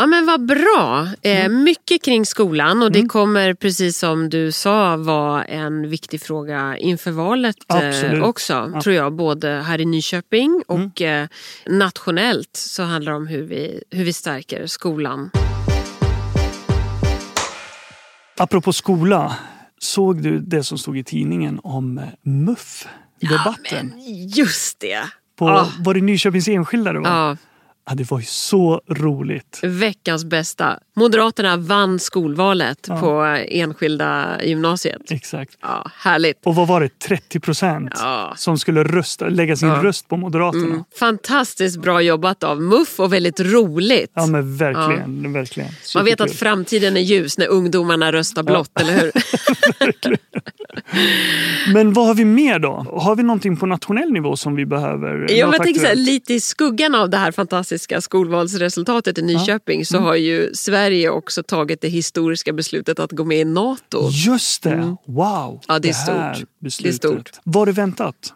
Ja 0.00 0.06
men 0.06 0.26
vad 0.26 0.46
bra. 0.46 1.08
Eh, 1.22 1.44
Mm. 1.44 1.62
mycket 1.64 2.02
kring 2.04 2.26
skolan 2.26 2.82
och 2.82 2.92
det 2.92 3.06
kommer 3.06 3.54
precis 3.54 3.98
som 3.98 4.28
du 4.30 4.52
sa 4.52 4.96
vara 4.96 5.44
en 5.44 5.88
viktig 5.90 6.20
fråga 6.22 6.76
inför 6.78 7.10
valet 7.10 7.56
eh, 8.14 8.22
också. 8.24 8.80
Tror 8.82 8.94
jag. 8.96 9.12
Både 9.12 9.48
här 9.50 9.80
i 9.80 9.84
Nyköping 9.84 10.62
och 10.66 11.02
eh, 11.02 11.26
nationellt 11.66 12.50
så 12.56 12.82
handlar 12.82 13.12
det 13.12 13.16
om 13.18 13.26
hur 13.26 13.42
vi, 13.42 13.82
hur 13.90 14.04
vi 14.04 14.12
stärker 14.12 14.66
skolan. 14.66 15.30
Apropå 18.36 18.72
skola, 18.72 19.36
såg 19.78 20.22
du 20.22 20.38
det 20.40 20.64
som 20.64 20.78
stod 20.78 20.98
i 20.98 21.04
tidningen 21.04 21.60
om 21.62 21.98
eh, 21.98 22.04
MUF-debatten? 22.22 23.92
Just 24.36 24.80
det. 24.80 25.00
På, 25.38 25.48
Ah. 25.48 25.66
Var 25.78 25.94
det 25.94 26.00
Nyköpings 26.00 26.48
Enskilda 26.48 26.92
det 26.92 27.00
var? 27.00 27.10
Ja, 27.10 27.36
Ja, 27.88 27.94
det 27.94 28.10
var 28.10 28.18
ju 28.18 28.24
så 28.26 28.80
roligt. 28.88 29.60
veckans 29.62 30.24
bästa. 30.24 30.78
Moderaterna 30.96 31.56
vann 31.56 31.98
skolvalet 31.98 32.88
på 33.00 33.22
enskilda 33.48 34.42
gymnasiet. 34.44 35.10
Exakt. 35.10 35.56
Ja, 35.62 35.90
härligt. 35.94 36.46
Och 36.46 36.54
vad 36.54 36.68
var 36.68 36.80
det? 36.80 36.98
30 36.98 37.40
procent 37.40 37.92
Ja. 37.94 38.32
som 38.36 38.58
skulle 38.58 38.84
rösta, 38.84 39.28
lägga 39.28 39.56
sin 39.56 39.70
röst 39.70 40.08
på 40.08 40.16
Moderaterna. 40.16 40.64
Mm. 40.64 40.84
Fantastiskt 40.98 41.80
bra 41.80 42.00
jobbat 42.02 42.44
av 42.44 42.62
MUF 42.62 43.00
och 43.00 43.12
väldigt 43.12 43.40
roligt. 43.40 44.10
Ja 44.14 44.26
men 44.26 44.56
verkligen. 44.56 45.32
verkligen. 45.32 45.70
Man 45.94 46.04
vet 46.04 46.20
att 46.20 46.32
framtiden 46.34 46.96
är 46.96 47.00
ljus 47.00 47.38
när 47.38 47.46
ungdomarna 47.48 48.12
röstar 48.12 48.42
blått, 48.42 48.80
eller 48.80 48.92
hur? 49.00 49.12
Men 51.72 51.92
vad 51.92 52.06
har 52.06 52.14
vi 52.14 52.24
mer 52.24 52.58
då? 52.58 52.86
Har 52.92 53.16
vi 53.16 53.22
någonting 53.22 53.56
på 53.56 53.66
nationell 53.66 54.12
nivå 54.12 54.36
som 54.36 54.54
vi 54.56 54.66
behöver? 54.66 55.26
Ja, 55.28 55.36
jag 55.36 55.62
tänker 55.62 55.80
så 55.80 55.86
här, 55.86 55.94
lite 55.94 56.34
i 56.34 56.40
skuggan 56.40 56.94
av 56.94 57.10
det 57.10 57.16
här 57.16 57.32
fantastiska 57.32 57.77
skolvalsresultatet 58.00 59.18
i 59.18 59.22
Nyköping 59.22 59.86
så 59.86 59.98
har 59.98 60.14
ju 60.14 60.54
Sverige 60.54 61.10
också 61.10 61.42
tagit 61.42 61.80
det 61.80 61.88
historiska 61.88 62.52
beslutet 62.52 62.98
att 62.98 63.12
gå 63.12 63.24
med 63.24 63.38
i 63.38 63.44
NATO. 63.44 64.08
Just 64.10 64.62
det! 64.62 64.96
Wow! 65.06 65.50
Mm. 65.50 65.60
Ja, 65.68 65.78
det 65.78 65.88
är 65.88 65.94
här 65.94 66.34
stort. 66.34 66.48
Beslutet. 66.58 67.02
Det 67.02 67.08
är 67.08 67.12
stort. 67.12 67.30
Var 67.44 67.66
det 67.66 67.72
väntat? 67.72 68.32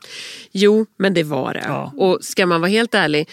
Jo, 0.52 0.86
men 0.98 1.14
det 1.14 1.22
var 1.22 1.54
det. 1.54 1.64
Ja. 1.66 1.92
Och 1.96 2.18
ska 2.24 2.46
man 2.46 2.60
vara 2.60 2.70
helt 2.70 2.94
ärlig, 2.94 3.28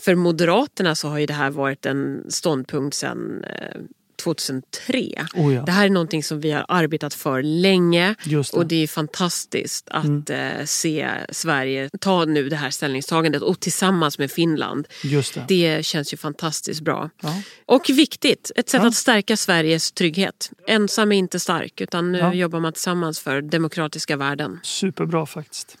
för 0.00 0.14
Moderaterna 0.14 0.94
så 0.94 1.08
har 1.08 1.18
ju 1.18 1.26
det 1.26 1.34
här 1.34 1.50
varit 1.50 1.86
en 1.86 2.24
ståndpunkt 2.28 2.96
sedan 2.96 3.44
eh, 3.44 3.80
2003. 4.16 5.26
Oh 5.34 5.54
ja. 5.54 5.62
Det 5.62 5.72
här 5.72 5.84
är 5.84 5.90
någonting 5.90 6.22
som 6.22 6.40
vi 6.40 6.50
har 6.50 6.64
arbetat 6.68 7.14
för 7.14 7.42
länge 7.42 8.14
det. 8.24 8.30
Mm. 8.32 8.44
och 8.52 8.66
det 8.66 8.82
är 8.82 8.86
fantastiskt 8.86 9.88
att 9.90 10.30
eh, 10.30 10.64
se 10.64 11.08
Sverige 11.30 11.90
ta 12.00 12.24
nu 12.24 12.48
det 12.48 12.56
här 12.56 12.70
ställningstagandet 12.70 13.42
och 13.42 13.60
tillsammans 13.60 14.18
med 14.18 14.30
Finland. 14.30 14.88
Det. 15.02 15.44
Det 15.48 15.86
känns 15.86 16.12
ju 16.12 16.16
fantastiskt 16.16 16.80
bra. 16.80 17.10
Ja. 17.22 17.42
Och 17.66 17.90
viktigt, 17.90 18.50
ett 18.56 18.68
sätt 18.68 18.80
Ja. 18.82 18.88
att 18.88 18.94
stärka 18.94 19.36
Sveriges 19.36 19.92
trygghet. 19.92 20.50
Ensam 20.68 21.12
är 21.12 21.16
inte 21.16 21.40
stark 21.40 21.80
utan 21.80 22.12
nu 22.12 22.30
jobbar 22.34 22.60
man 22.60 22.72
tillsammans 22.72 23.20
för 23.20 23.42
demokratiska 23.42 24.16
värden. 24.16 24.60
Superbra 24.62 25.26
faktiskt. 25.26 25.78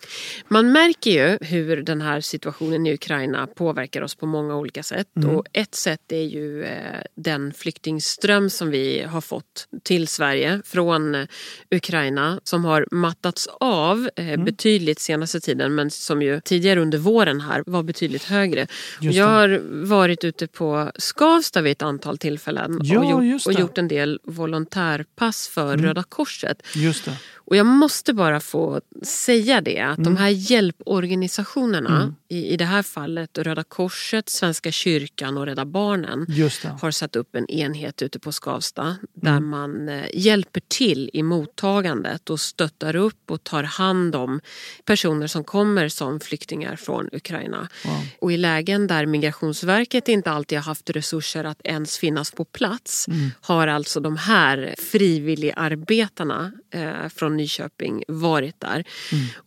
Man 0.48 0.72
märker 0.72 1.10
ju 1.10 1.38
hur 1.40 1.82
den 1.82 2.00
här 2.00 2.20
situationen 2.20 2.86
i 2.86 2.94
Ukraina 2.94 3.46
påverkar 3.46 4.02
oss 4.02 4.14
på 4.14 4.26
många 4.26 4.56
olika 4.56 4.82
sätt. 4.82 5.08
Och 5.36 5.44
ett 5.52 5.74
sätt 5.74 6.12
är 6.12 6.22
ju 6.22 6.64
eh, 6.64 6.72
den 7.16 7.52
flyktingström 7.52 8.25
som 8.50 8.70
vi 8.70 9.02
har 9.02 9.20
fått 9.20 9.68
till 9.82 10.08
Sverige 10.08 10.62
från 10.64 11.14
eh, 11.14 11.26
Ukraina 11.70 12.40
som 12.44 12.64
har 12.64 12.86
mattats 12.90 13.48
av 13.60 14.10
eh, 14.16 14.44
betydligt 14.44 15.00
senaste 15.00 15.40
tiden 15.40 15.74
men 15.74 15.90
som 15.90 16.22
ju 16.22 16.40
tidigare 16.40 16.80
under 16.80 16.98
våren 16.98 17.40
här 17.40 17.62
var 17.66 17.82
betydligt 17.82 18.24
högre. 18.24 18.66
Jag 19.00 19.26
har 19.26 19.60
varit 19.86 20.24
ute 20.24 20.46
på 20.46 20.92
Skavsta 20.94 21.62
vid 21.62 21.72
ett 21.72 21.82
antal 21.82 22.18
tillfällen 22.18 22.78
Ja, 22.82 23.14
och, 23.14 23.26
gjort, 23.26 23.46
och 23.46 23.52
gjort 23.52 23.78
en 23.78 23.88
del 23.88 24.20
volontärpass 24.24 25.48
för 25.48 25.76
Röda 25.76 26.02
Korset. 26.02 26.62
Och 27.34 27.56
jag 27.56 27.66
måste 27.66 28.12
bara 28.12 28.40
få 28.40 28.80
säga 29.02 29.60
det 29.60 29.80
att 29.80 30.04
de 30.04 30.16
här 30.16 30.28
hjälporganisationerna, 30.28 32.14
i, 32.28 32.46
i 32.46 32.56
det 32.56 32.64
här 32.64 32.82
fallet 32.82 33.38
Röda 33.38 33.64
Korset, 33.64 34.28
Svenska 34.28 34.72
kyrkan 34.72 35.38
och 35.38 35.46
Rädda 35.46 35.64
Barnen 35.64 36.26
har 36.80 36.90
satt 36.90 37.16
upp 37.16 37.34
en 37.34 37.50
enhet 37.50 38.02
ute 38.16 38.24
på 38.24 38.32
Skavsta 38.32 38.96
där 39.14 39.40
man 39.40 39.88
eh, 39.88 40.04
hjälper 40.14 40.60
till 40.68 41.10
i 41.12 41.22
mottagandet 41.22 42.30
och 42.30 42.40
stöttar 42.40 42.96
upp 42.96 43.30
och 43.30 43.44
tar 43.44 43.62
hand 43.62 44.16
om 44.16 44.40
personer 44.84 45.26
som 45.26 45.44
kommer 45.44 45.88
som 45.88 46.20
flyktingar 46.20 46.76
från 46.76 47.08
Ukraina. 47.12 47.68
Wow. 47.84 48.06
Och 48.20 48.32
i 48.32 48.36
lägen 48.36 48.86
där 48.86 49.06
Migrationsverket 49.06 50.08
inte 50.08 50.30
alltid 50.30 50.58
har 50.58 50.64
haft 50.64 50.90
resurser 50.90 51.44
att 51.44 51.60
ens 51.64 51.98
finnas 51.98 52.30
på 52.30 52.44
plats 52.44 53.06
har 53.40 53.68
alltså 53.68 54.00
de 54.00 54.16
här 54.16 54.74
frivilligarbetarna 54.78 56.52
eh, 56.70 57.08
från 57.08 57.36
Nyköping 57.36 58.04
varit 58.08 58.60
där 58.60 58.84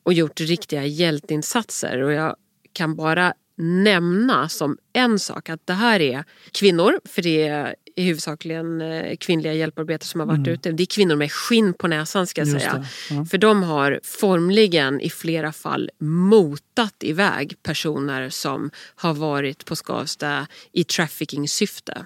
och 0.04 0.14
gjort 0.14 0.40
riktiga 0.40 0.86
hjälteinsatser. 0.86 2.02
Och 2.04 2.14
jag 2.14 2.36
kan 2.74 2.96
bara 2.96 3.34
nämna 3.60 4.50
som 4.50 4.78
en 4.94 5.20
sak 5.20 5.50
att 5.50 5.68
det 5.68 5.74
här 5.74 6.00
är 6.00 6.24
kvinnor, 6.52 7.00
för 7.06 7.22
det 7.22 7.48
är 7.48 7.76
i 7.96 8.04
huvudsakligen 8.04 8.82
eh, 8.82 9.16
kvinnliga 9.18 9.54
hjälparbetare 9.54 10.08
som 10.08 10.20
har 10.20 10.28
varit 10.28 10.48
ute. 10.48 10.72
Det 10.72 10.84
är 10.84 10.86
kvinnor 10.86 11.16
med 11.16 11.32
skinn 11.32 11.74
på 11.74 11.88
näsan 11.88 12.28
ska 12.28 12.42
jag 12.42 12.48
Just 12.48 12.60
säga. 12.60 12.86
ja. 13.10 13.26
För 13.26 13.38
de 13.38 13.64
har 13.64 14.00
formligen 14.04 15.02
i 15.02 15.10
flera 15.10 15.52
fall 15.52 15.90
motat 16.00 16.96
iväg 17.04 17.56
personer 17.64 18.30
som 18.30 18.72
har 18.96 19.14
varit 19.14 19.66
på 19.66 19.76
Skavsta 19.76 20.48
i 20.72 20.84
trafficking-syfte. 20.84 22.06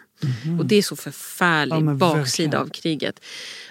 Och 0.59 0.65
det 0.65 0.75
är 0.75 0.81
så 0.81 0.95
förfärlig. 0.95 1.75
Ja, 1.75 1.79
baksida 1.93 2.17
verkligen. 2.47 2.61
av 2.61 2.69
kriget. 2.69 3.19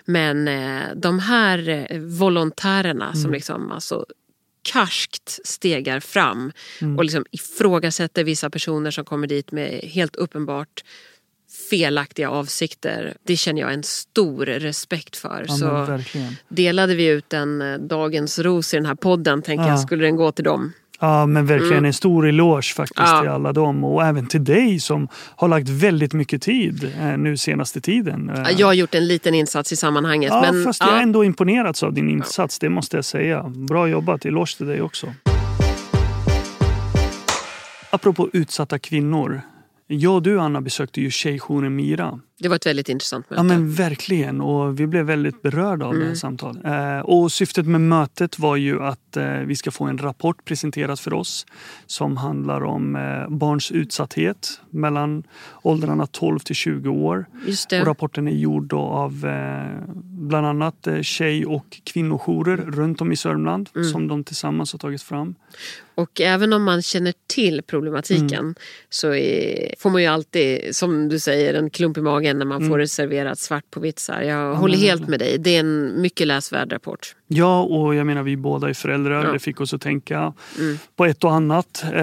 Men 0.05 0.49
eh, 0.49 0.83
de 0.97 1.19
här 1.19 1.69
eh, 1.91 1.99
volontärerna 2.01 3.05
Mm. 3.09 3.23
som 3.23 3.33
liksom 3.33 3.73
alltså 3.73 4.07
karskt 4.65 5.39
stegar 5.45 6.01
fram 6.01 6.53
Mm. 6.81 6.99
och 6.99 7.05
liksom 7.05 7.25
ifrågasätter 7.31 8.25
vissa 8.25 8.51
personer 8.51 8.91
som 8.91 9.05
kommer 9.05 9.27
dit 9.27 9.53
med 9.53 9.81
helt 9.85 10.17
uppenbart 10.17 10.85
felaktiga 11.77 12.31
avsikter. 12.31 13.15
Det 13.27 13.37
känner 13.37 13.61
jag 13.61 13.73
en 13.73 13.83
stor 13.83 14.47
respekt 14.47 15.17
för. 15.17 15.45
Ja, 15.49 15.55
så 15.55 15.67
verkligen. 15.85 16.37
delade 16.49 16.95
vi 16.95 17.07
ut 17.07 17.33
en 17.33 17.63
eh, 17.63 17.79
dagens 17.79 18.39
ros 18.39 18.75
i 18.75 18.77
den 18.77 18.87
här 18.87 18.95
podden 18.95 19.43
tänker 19.43 19.65
Ja. 19.65 19.71
jag 19.71 19.81
skulle 19.81 20.05
den 20.05 20.17
gå 20.17 20.33
till 20.33 20.45
dem. 20.45 20.73
Ja, 21.01 21.27
men 21.27 21.47
verkligen 21.47 21.73
Mm. 21.73 21.85
en 21.85 21.93
stor 21.93 22.29
eloge 22.29 22.63
faktiskt 22.77 22.99
Ja. 23.09 23.21
till 23.21 23.31
alla 23.31 23.53
dem 23.53 23.85
och 23.85 24.05
även 24.05 24.27
till 24.27 24.45
dig 24.45 24.81
som 24.81 25.09
har 25.37 25.49
lagt 25.49 25.69
väldigt 25.69 26.13
mycket 26.13 26.43
tid 26.43 26.93
eh, 27.01 27.19
nu 27.19 27.37
senaste 27.37 27.81
tiden. 27.81 28.29
Eh, 28.31 28.43
Ja, 28.45 28.51
Jag 28.51 28.67
har 28.67 28.75
gjort 28.75 28.95
en 28.95 29.07
liten 29.07 29.35
insats 29.35 29.73
i 29.73 29.77
sammanhanget. 29.77 30.31
ja, 30.31 30.53
men, 30.53 30.65
fast 30.65 30.81
jag 30.81 30.89
ja. 30.93 30.97
är 30.99 31.03
ändå 31.03 31.25
imponerats 31.25 31.83
av 31.83 31.93
din 31.93 32.09
insats, 32.11 32.59
det 32.59 32.69
måste 32.69 32.97
jag 32.97 33.05
säga. 33.05 33.43
Bra 33.43 33.89
jobbat, 33.89 34.25
eloge 34.27 34.57
till 34.57 34.67
dig 34.67 34.83
också. 34.83 35.07
Apropå 37.91 38.29
utsatta 38.33 38.79
kvinnor. 38.79 39.41
Jag 39.87 40.15
och 40.15 40.23
du 40.23 40.41
Anna 40.41 40.61
besökte 40.61 41.01
ju 41.01 41.11
tjejjouren 41.11 41.77
Mira. 41.77 42.21
Det 42.39 42.49
var 42.49 42.57
ett 42.57 42.67
väldigt 42.67 42.89
intressant 42.89 43.31
möte. 43.31 43.39
Ja 43.39 43.43
men 43.43 43.73
verkligen 43.73 44.41
och 44.41 44.81
vi 44.81 44.87
blev 44.87 45.05
väldigt 45.07 45.43
berörda 45.43 45.87
av 45.87 45.93
det 45.93 45.97
Mm. 45.97 46.09
här 46.09 46.15
samtalet. 46.15 46.65
Eh, 46.65 46.99
och 47.01 47.33
syftet 47.33 47.67
med 47.67 47.81
mötet 47.81 48.39
var 48.39 48.57
ju 48.57 48.83
att 48.83 49.17
eh, 49.17 49.33
vi 49.39 49.57
ska 49.57 49.71
få 49.71 49.85
en 49.85 49.99
rapport 49.99 50.45
presenterad 50.45 51.01
för 51.01 51.13
oss 51.13 51.47
som 51.87 52.17
handlar 52.17 52.65
om 52.65 52.97
eh, 52.97 53.29
barns 53.29 53.71
utsatthet 53.73 54.61
mellan 54.71 55.23
åldrarna 55.63 56.07
12 56.07 56.39
till 56.39 56.55
20 56.57 56.89
år. 56.91 57.27
Och 57.47 57.53
det. 57.71 57.85
rapporten 57.85 58.29
är 58.29 58.33
gjord 58.33 58.65
då 58.65 58.79
av 58.81 59.27
bland 60.05 60.47
annat 60.47 60.89
tjej 61.03 61.47
och 61.47 61.81
kvinnojourer 61.85 62.57
runt 62.57 63.01
om 63.01 63.13
i 63.13 63.17
Sörmland 63.17 63.69
Mm. 63.75 63.89
som 63.89 64.09
de 64.09 64.25
tillsammans 64.25 64.73
har 64.73 64.79
tagit 64.79 65.03
fram. 65.03 65.35
Och 65.95 66.21
även 66.21 66.53
om 66.53 66.63
man 66.65 66.83
känner 66.83 67.15
till 67.27 67.63
problematiken 67.67 68.39
Mm. 68.39 68.55
så 68.89 69.15
är, 69.15 69.75
får 69.79 69.91
man 69.91 70.03
ju 70.03 70.09
alltid, 70.09 70.77
som 70.77 71.09
du 71.09 71.19
säger, 71.19 71.55
en 71.55 71.71
klump 71.71 71.99
i 71.99 72.01
magen 72.01 72.22
när 72.23 72.45
man 72.47 72.57
Mm. 72.57 72.69
får 72.71 72.79
det 72.79 72.89
serverat 72.89 73.39
svart 73.39 73.65
på 73.71 73.81
vitt. 73.81 74.07
Jag 74.09 74.27
men 74.27 74.57
håller 74.57 74.77
helt 74.77 74.91
verkligen. 75.01 75.11
med 75.11 75.19
dig. 75.21 75.39
Det 75.39 75.57
är 75.57 75.61
en 75.61 76.01
mycket 76.03 76.27
läsvärd 76.27 76.73
rapport. 76.73 77.15
Ja, 77.27 77.63
och 77.63 77.95
jag 77.95 78.07
menar 78.07 78.23
vi 78.23 78.37
båda 78.37 78.69
är 78.69 78.75
föräldrar. 78.75 79.25
Ja. 79.25 79.33
Det 79.33 79.39
fick 79.39 79.61
oss 79.61 79.75
att 79.75 79.81
tänka 79.81 80.33
Mm. 80.59 80.79
på 80.97 81.05
ett 81.07 81.25
och 81.25 81.33
annat. 81.33 81.85
Eh, 81.93 82.03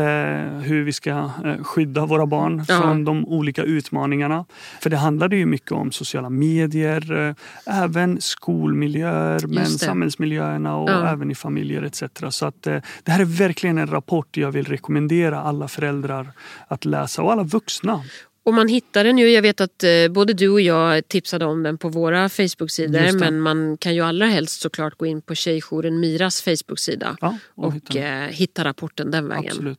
hur 0.62 0.84
vi 0.84 0.94
ska 0.94 1.10
eh, 1.10 1.64
skydda 1.64 2.06
våra 2.06 2.26
barn 2.26 2.66
Ja. 2.68 2.82
från 2.82 3.06
de 3.06 3.26
olika 3.26 3.64
utmaningarna. 3.64 4.46
För 4.82 4.90
det 4.90 4.98
handlade 4.98 5.36
ju 5.36 5.46
mycket 5.46 5.72
om 5.72 5.92
sociala 5.92 6.30
medier, 6.30 7.28
eh, 7.28 7.36
även 7.84 8.22
skolmiljöer, 8.22 9.40
men 9.48 9.64
det. 9.64 9.66
samhällsmiljöerna 9.70 10.76
och 10.78 10.90
Ja. 10.90 11.08
även 11.10 11.32
i 11.32 11.36
familjer 11.36 11.82
etc. 11.84 12.04
Så 12.30 12.46
att, 12.46 12.68
eh, 12.68 12.78
det 13.04 13.12
här 13.12 13.20
är 13.22 13.26
verkligen 13.26 13.78
en 13.78 13.88
rapport 13.88 14.38
jag 14.38 14.52
vill 14.52 14.66
rekommendera 14.66 15.42
alla 15.42 15.68
föräldrar 15.68 16.32
att 16.68 16.86
läsa 16.86 17.22
och 17.22 17.32
alla 17.32 17.44
vuxna. 17.44 18.04
Och 18.50 18.56
man 18.56 18.68
hittar 18.68 19.04
den 19.04 19.18
ju, 19.18 19.30
jag 19.30 19.42
vet 19.42 19.62
att 19.62 19.84
eh, 19.84 19.90
både 20.10 20.34
du 20.34 20.50
och 20.50 20.62
jag 20.62 21.08
tipsade 21.08 21.46
om 21.46 21.64
den 21.64 21.78
på 21.78 21.90
våra 21.90 22.30
Facebook-sidor 22.30 23.20
men 23.20 23.42
man 23.42 23.78
kan 23.78 23.96
ju 23.96 24.02
allra 24.02 24.26
helst 24.26 24.62
såklart 24.62 24.98
gå 24.98 25.06
in 25.06 25.22
på 25.22 25.36
Tjejjouren 25.36 26.00
Miras 26.00 26.42
Facebook-sida 26.42 27.18
Ja, 27.22 27.38
och 27.56 27.66
och 27.66 27.74
hitta 27.74 28.00
eh, 28.00 28.28
hitta 28.28 28.64
rapporten 28.64 29.12
den 29.12 29.28
vägen. 29.28 29.46
Absolut. 29.48 29.78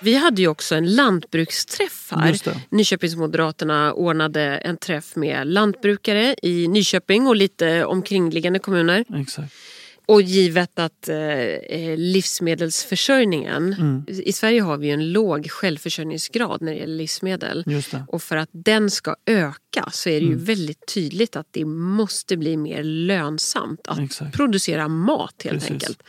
Vi 0.00 0.14
hade 0.14 0.42
ju 0.42 0.48
också 0.48 0.74
en 0.74 0.94
lantbruksträff 0.94 2.08
här. 2.10 2.40
Nyköpingsmoderaterna 2.68 3.92
ordnade 3.92 4.42
en 4.42 4.76
träff 4.76 5.16
med 5.16 5.46
lantbrukare 5.46 6.34
i 6.42 6.68
Nyköping 6.68 7.26
och 7.26 7.36
lite 7.36 7.84
omkringliggande 7.84 8.58
kommuner. 8.58 9.04
Exakt. 9.20 9.52
Och 10.08 10.22
givet 10.22 10.78
att 10.78 11.08
eh, 11.08 11.96
livsmedelsförsörjningen, 11.96 13.72
Mm. 13.78 14.04
i 14.08 14.32
Sverige 14.32 14.60
har 14.60 14.76
vi 14.76 14.86
ju 14.86 14.92
en 14.92 15.12
låg 15.12 15.50
självförsörjningsgrad 15.50 16.62
när 16.62 16.72
det 16.72 16.78
gäller 16.78 16.96
livsmedel. 16.96 17.62
Det. 17.66 18.04
Och 18.08 18.22
för 18.22 18.36
att 18.36 18.48
den 18.52 18.90
ska 18.90 19.14
öka 19.26 19.88
så 19.92 20.08
är 20.08 20.20
det 20.20 20.26
ju 20.26 20.32
Mm. 20.32 20.44
väldigt 20.44 20.86
tydligt 20.94 21.36
att 21.36 21.46
det 21.50 21.64
måste 21.64 22.36
bli 22.36 22.56
mer 22.56 22.82
lönsamt 22.82 23.80
att 23.88 23.98
Exakt. 23.98 24.36
producera 24.36 24.88
mat 24.88 25.34
helt 25.44 25.54
Precis. 25.54 25.70
enkelt. 25.70 26.02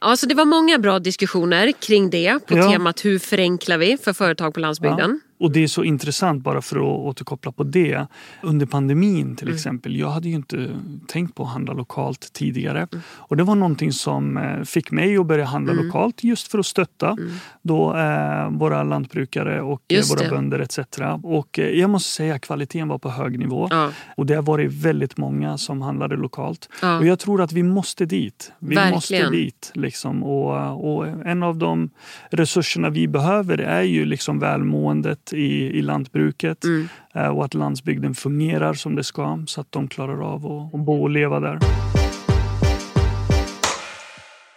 Ja, 0.00 0.16
så 0.16 0.26
det 0.26 0.34
var 0.34 0.44
många 0.44 0.78
bra 0.78 0.98
diskussioner 0.98 1.72
kring 1.72 2.10
det 2.10 2.46
på 2.46 2.56
Ja. 2.58 2.72
temat 2.72 3.04
hur 3.04 3.18
förenklar 3.18 3.78
vi 3.78 3.96
för 3.96 4.12
företag 4.12 4.54
på 4.54 4.60
landsbygden. 4.60 5.20
Och 5.40 5.52
det 5.52 5.62
är 5.62 5.68
så 5.68 5.84
intressant 5.84 6.42
bara 6.44 6.62
för 6.62 6.76
att 6.76 6.82
återkoppla 6.82 7.52
på 7.52 7.64
det. 7.64 8.06
Under 8.42 8.66
pandemin 8.66 9.36
till 9.36 9.46
Mm. 9.46 9.54
exempel. 9.56 9.96
Jag 9.96 10.10
hade 10.10 10.28
ju 10.28 10.34
inte 10.34 10.68
tänkt 11.08 11.34
på 11.34 11.42
att 11.42 11.48
handla 11.48 11.72
lokalt 11.72 12.32
tidigare. 12.32 12.78
Mm. 12.92 13.02
Och 13.08 13.36
det 13.36 13.42
var 13.42 13.54
någonting 13.54 13.92
som 13.92 14.36
eh, 14.36 14.62
fick 14.62 14.90
mig 14.90 15.16
att 15.16 15.26
börja 15.26 15.44
handla 15.44 15.72
lokalt 15.72 16.24
just 16.24 16.50
för 16.50 16.58
att 16.58 16.66
stötta 16.66 17.16
då, 17.62 17.96
eh, 17.96 18.50
våra 18.50 18.82
lantbrukare 18.82 19.62
och 19.62 19.82
eh, 19.88 19.96
Just 19.96 20.12
våra 20.12 20.24
det. 20.24 20.30
bönder 20.30 20.58
etc. 20.58 20.78
Och 21.22 21.58
eh, 21.58 21.68
jag 21.68 21.90
måste 21.90 22.10
säga 22.10 22.34
att 22.34 22.40
kvaliteten 22.40 22.88
var 22.88 22.98
på 22.98 23.10
hög 23.10 23.38
nivå. 23.38 23.68
Ja. 23.70 23.90
Och 24.16 24.26
det 24.26 24.34
har 24.34 24.42
varit 24.42 24.72
väldigt 24.72 25.16
många 25.16 25.58
som 25.58 25.82
handlade 25.82 26.16
lokalt. 26.16 26.68
Ja. 26.82 26.98
Och 26.98 27.06
jag 27.06 27.18
tror 27.18 27.42
att 27.42 27.52
vi 27.52 27.62
måste 27.62 28.04
dit. 28.06 28.52
Vi 28.58 28.74
Verkligen. 28.74 28.94
måste 28.94 29.30
dit. 29.30 29.70
Liksom. 29.74 30.22
Och, 30.22 30.94
och 30.96 31.06
en 31.26 31.42
av 31.42 31.56
de 31.56 31.90
resurserna 32.30 32.90
vi 32.90 33.08
behöver 33.08 33.58
är 33.58 33.82
ju 33.82 34.04
liksom 34.04 34.38
välmåendet 34.38 35.29
i, 35.32 35.78
i 35.78 35.82
lantbruket. 35.82 36.64
Mm. 36.64 36.88
Eh, 37.14 37.28
Och 37.28 37.44
att 37.44 37.54
landsbygden 37.54 38.14
fungerar 38.14 38.74
som 38.74 38.94
det 38.96 39.04
ska 39.04 39.42
så 39.46 39.60
att 39.60 39.72
de 39.72 39.88
klarar 39.88 40.22
av 40.34 40.46
att, 40.46 40.74
att 40.74 40.80
bo 40.80 41.02
och 41.02 41.10
leva 41.10 41.40
där. 41.40 41.89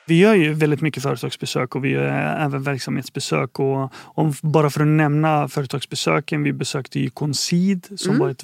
Vi 0.05 0.19
gör 0.19 0.33
ju 0.35 0.53
väldigt 0.53 0.81
mycket 0.81 1.03
företagsbesök 1.03 1.75
och 1.75 1.85
vi 1.85 1.89
gör 1.89 2.05
även 2.39 2.63
verksamhetsbesök. 2.63 3.59
Och 3.59 3.91
om, 3.95 4.33
bara 4.41 4.69
för 4.69 4.81
att 4.81 4.87
nämna 4.87 5.47
företagsbesöken, 5.47 6.43
vi 6.43 6.53
besökte 6.53 6.99
ju 6.99 7.09
Concid 7.09 7.87
som 7.95 8.09
Mm. 8.11 8.19
var 8.21 8.29
ett 8.29 8.43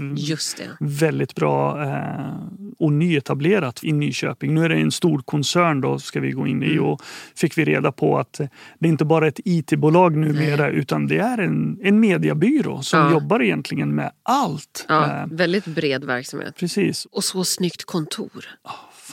väldigt 0.80 1.36
bra 1.36 1.84
eh, 1.84 2.34
och 2.80 2.92
nyetablerat 2.94 3.84
i 3.84 3.92
Nyköping. 3.92 4.54
Nu 4.54 4.66
är 4.66 4.70
det 4.70 4.76
en 4.76 4.92
stor 4.92 5.20
koncern 5.26 5.82
då 5.82 6.00
ska 6.00 6.20
vi 6.20 6.32
gå 6.32 6.48
in 6.48 6.64
i 6.64 6.72
Mm. 6.72 6.86
och 6.86 7.02
fick 7.36 7.58
vi 7.58 7.66
reda 7.66 7.92
på 7.92 8.18
att 8.20 8.34
det 8.80 8.88
är 8.88 8.90
inte 8.90 9.06
bara 9.06 9.28
ett 9.28 9.40
IT-bolag 9.46 10.16
numera 10.18 10.70
utan 10.70 11.08
det 11.08 11.18
är 11.18 11.38
en, 11.38 11.80
en 11.84 12.00
mediebyrå 12.00 12.82
som 12.82 13.00
Ja. 13.00 13.12
jobbar 13.12 13.42
egentligen 13.42 13.96
med 13.96 14.12
allt. 14.24 14.86
Ja, 14.88 15.06
Eh, 15.06 15.26
väldigt 15.32 15.66
bred 15.66 16.04
verksamhet. 16.04 16.56
precis. 16.60 17.06
Och 17.06 17.24
så 17.24 17.44
snyggt 17.44 17.86
kontor. 17.86 18.46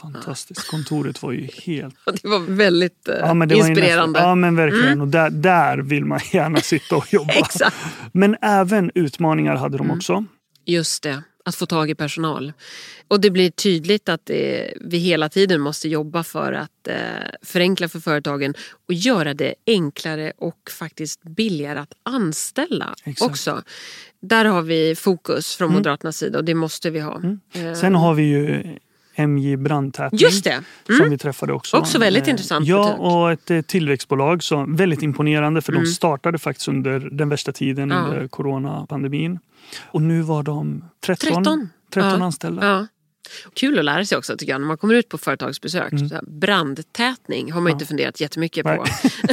Fantastiskt. 0.01 0.67
Kontoret 0.67 1.23
var 1.23 1.31
ju 1.31 1.47
helt 1.65 1.95
Det 2.21 2.27
var 2.27 2.39
väldigt 2.39 3.07
eh, 3.07 3.15
Ja, 3.19 3.33
men 3.33 3.47
det 3.49 3.55
var 3.55 3.67
inspirerande. 3.69 4.11
nästan- 4.19 4.29
ja 4.29 4.35
men 4.35 4.55
verkligen. 4.55 5.01
Och 5.01 5.07
där, 5.07 5.29
där 5.29 5.77
vill 5.77 6.05
man 6.05 6.19
gärna 6.33 6.59
sitta 6.61 6.95
och 6.95 7.13
jobba. 7.13 7.33
Exakt. 7.33 7.75
Men 8.11 8.35
även 8.41 8.91
utmaningar 8.95 9.55
hade 9.55 9.77
de 9.77 9.91
också. 9.91 10.25
Just 10.65 11.03
det, 11.03 11.23
att 11.45 11.55
få 11.55 11.65
tag 11.65 11.89
i 11.89 11.95
personal. 11.95 12.53
Och 13.07 13.21
det 13.21 13.29
blir 13.29 13.49
tydligt 13.49 14.09
att 14.09 14.25
det, 14.25 14.73
vi 14.81 14.97
hela 14.97 15.29
tiden 15.29 15.61
måste 15.61 15.89
jobba 15.89 16.23
för 16.23 16.53
att 16.53 16.87
eh, 16.87 16.95
förenkla 17.43 17.89
för 17.89 17.99
företagen 17.99 18.53
och 18.87 18.93
göra 18.93 19.33
det 19.33 19.55
enklare 19.67 20.31
och 20.37 20.57
faktiskt 20.79 21.23
billigare 21.23 21.79
att 21.79 21.93
anställa 22.03 22.95
Exakt. 23.05 23.31
också. 23.31 23.61
Där 24.21 24.45
har 24.45 24.61
vi 24.61 24.95
fokus 24.95 25.55
från 25.55 25.73
Moderaternas 25.73 26.17
sida 26.17 26.39
och 26.39 26.45
det 26.45 26.53
måste 26.55 26.89
vi 26.89 26.99
ha. 26.99 27.21
Eh, 27.53 27.73
Sen 27.73 27.95
har 27.95 28.13
vi 28.13 28.23
ju 28.23 28.63
MJ 29.17 29.57
Brandtätning. 29.57 30.19
Just 30.21 30.43
det! 30.43 30.63
Som 30.97 31.09
vi 31.09 31.17
träffade 31.17 31.53
också. 31.53 31.77
Också 31.77 31.99
väldigt 31.99 32.23
Eh, 32.23 32.29
intressant 32.29 32.67
Ja, 32.67 32.83
butik. 32.83 32.99
och 32.99 33.31
ett 33.31 33.51
eh, 33.51 33.61
tillväxtbolag. 33.61 34.43
Så 34.43 34.65
väldigt 34.69 35.01
imponerande 35.03 35.61
för 35.61 35.73
de 35.73 35.85
startade 35.85 36.37
faktiskt 36.37 36.67
under 36.67 36.99
den 37.11 37.29
värsta 37.29 37.51
tiden 37.51 37.91
Mm. 37.91 38.03
Ja. 38.03 38.09
under 38.09 38.27
coronapandemin. 38.27 39.39
Och 39.85 40.01
nu 40.01 40.21
var 40.21 40.43
de 40.43 40.83
13, 41.05 41.27
13. 41.43 41.69
13 41.93 42.19
Ja. 42.19 42.25
anställda. 42.25 42.65
Ja. 42.67 42.87
Kul 43.53 43.79
att 43.79 43.85
lära 43.85 44.05
sig 44.05 44.17
också 44.17 44.37
tycker 44.37 44.53
jag 44.53 44.61
när 44.61 44.67
man 44.67 44.77
kommer 44.77 44.93
ut 44.93 45.09
på 45.09 45.17
företagsbesök. 45.17 45.91
Mm. 45.93 46.09
Brandtätning 46.27 47.51
har 47.51 47.61
man 47.61 47.69
ju 47.69 47.73
inte 47.73 47.85
funderat 47.85 48.21
jättemycket 48.21 48.63
på. 48.63 48.85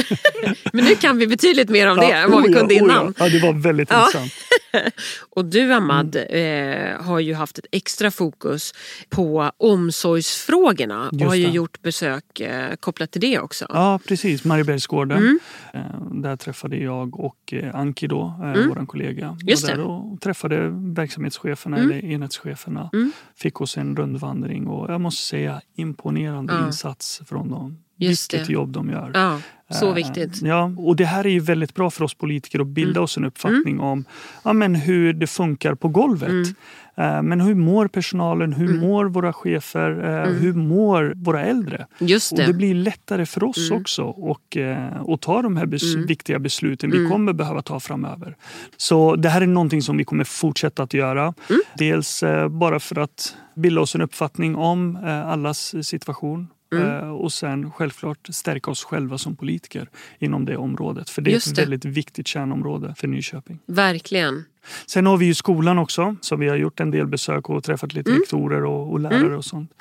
Men 0.73 0.85
nu 0.85 0.95
kan 0.95 1.17
vi 1.17 1.27
betydligt 1.27 1.69
mer 1.69 1.87
om 1.87 1.97
det 1.97 2.11
än 2.11 2.31
vad 2.31 2.43
vi 2.43 2.49
oh 2.49 2.51
ja, 2.51 2.59
kunde 2.59 2.73
oh 2.75 2.77
innan. 2.81 3.13
Ja. 3.17 3.25
ja, 3.25 3.31
det 3.31 3.39
var 3.39 3.53
väldigt 3.53 3.89
Ja. 3.91 3.99
intressant. 4.05 4.31
Och 5.29 5.45
du 5.45 5.73
Ahmad 5.73 6.15
Mm. 6.15 6.93
eh, 6.95 7.01
har 7.01 7.19
ju 7.19 7.33
haft 7.33 7.57
ett 7.57 7.65
extra 7.71 8.11
fokus 8.11 8.73
på 9.09 9.51
omsorgsfrågorna 9.57 11.07
och 11.07 11.13
Just 11.13 11.25
har 11.25 11.35
ju 11.35 11.45
det. 11.45 11.51
gjort 11.51 11.81
besök 11.81 12.39
eh, 12.39 12.75
kopplat 12.75 13.11
till 13.11 13.21
det 13.21 13.39
också. 13.39 13.65
Ja, 13.69 13.99
precis. 14.07 14.43
Mariebergsgården. 14.43 15.17
Mm. 15.17 15.39
Eh, 15.73 15.81
Där 16.21 16.35
träffade 16.35 16.77
jag 16.77 17.19
och 17.19 17.53
eh, 17.53 17.75
Anki, 17.75 18.07
då, 18.07 18.21
eh, 18.55 18.67
vår 18.67 18.85
kollega. 18.85 19.25
Mm. 19.25 19.37
Just 19.41 19.67
var 19.69 19.75
där 19.75 19.83
och 19.83 20.21
träffade 20.21 20.69
verksamhetscheferna, 20.95 21.77
Mm. 21.77 21.91
eller 21.91 22.05
enhetscheferna. 22.11 22.89
Mm. 22.93 23.11
Fick 23.35 23.61
oss 23.61 23.77
en 23.77 23.84
rundvandring 23.95 24.67
och 24.67 24.91
jag 24.91 25.01
måste 25.01 25.25
säga 25.25 25.61
imponerande 25.75 26.53
Ja. 26.53 26.65
insats 26.67 27.21
från 27.25 27.49
dem. 27.49 27.77
Just 27.97 28.33
Vilket 28.33 28.47
det. 28.47 28.53
jobb 28.53 28.71
de 28.71 28.89
gör. 28.89 29.11
Ja, 29.13 29.39
så 29.79 29.87
Eh, 29.89 29.93
viktigt. 29.93 30.41
Ja, 30.41 30.71
och 30.77 30.95
det 30.95 31.05
här 31.05 31.25
är 31.25 31.29
ju 31.29 31.39
väldigt 31.39 31.73
bra 31.75 31.89
för 31.91 32.03
oss 32.03 32.13
politiker 32.13 32.59
att 32.59 32.67
bilda 32.67 32.91
Mm. 32.91 33.03
oss 33.03 33.17
en 33.17 33.25
uppfattning 33.25 33.79
om 33.79 34.05
ja, 34.43 34.53
men 34.53 34.75
hur 34.75 35.13
det 35.13 35.27
funkar 35.27 35.75
på 35.75 35.87
golvet. 35.87 36.29
Mm. 36.29 36.45
Eh, 36.97 37.21
Men 37.23 37.41
hur 37.41 37.55
mår 37.55 37.87
personalen? 37.87 38.53
Hur 38.53 38.79
mår 38.79 39.05
våra 39.05 39.33
chefer? 39.33 39.89
Eh, 40.23 40.31
Hur 40.33 40.53
mår 40.53 41.13
våra 41.15 41.41
äldre? 41.45 41.87
Just 41.99 42.31
Och 42.31 42.37
det. 42.37 42.45
det 42.47 42.53
blir 42.53 42.75
lättare 42.75 43.25
för 43.25 43.43
oss 43.43 43.69
Mm. 43.69 43.81
också 43.81 44.03
och, 44.03 44.57
att 45.13 45.21
ta 45.21 45.41
de 45.41 45.57
här 45.57 45.65
bes- 45.65 45.93
Mm. 45.95 46.07
viktiga 46.07 46.39
besluten 46.39 46.91
Mm. 46.91 47.03
vi 47.03 47.09
kommer 47.09 47.33
behöva 47.33 47.61
ta 47.61 47.79
framöver. 47.79 48.35
Så 48.77 49.15
det 49.15 49.29
här 49.29 49.41
är 49.41 49.47
någonting 49.47 49.81
som 49.81 49.97
vi 49.97 50.03
kommer 50.03 50.23
fortsätta 50.23 50.83
att 50.83 50.93
göra. 50.93 51.21
Mm. 51.49 51.61
Dels 51.77 52.23
bara 52.49 52.79
för 52.79 52.99
att 52.99 53.35
bilda 53.55 53.81
oss 53.81 53.95
en 53.95 54.01
uppfattning 54.01 54.55
om 54.55 54.95
allas 55.25 55.75
situation 55.87 56.47
Mm. 56.81 57.11
Och 57.11 57.33
sen 57.33 57.71
självklart 57.71 58.27
stärka 58.29 58.71
oss 58.71 58.83
själva 58.83 59.17
som 59.17 59.35
politiker 59.35 59.89
inom 60.19 60.45
det 60.45 60.57
området. 60.57 61.09
För 61.09 61.21
det 61.21 61.33
är 61.33 61.37
ett 61.37 61.57
väldigt 61.57 61.85
viktigt 61.85 62.27
kärnområde 62.27 62.95
för 62.97 63.07
Nyköping. 63.07 63.59
Verkligen. 63.65 64.45
Sen 64.85 65.05
har 65.05 65.17
vi 65.17 65.25
ju 65.25 65.33
skolan 65.33 65.77
också, 65.79 66.15
så 66.21 66.35
vi 66.35 66.47
har 66.47 66.55
gjort 66.55 66.79
en 66.79 66.91
del 66.91 67.07
besök 67.07 67.49
och 67.49 67.63
träffat 67.63 67.93
lite 67.93 68.09
Mm. 68.09 68.21
rektorer 68.21 68.63
och, 68.65 68.91
och 68.91 68.99
lärare 68.99 69.37
och 69.37 69.45
sånt. 69.45 69.71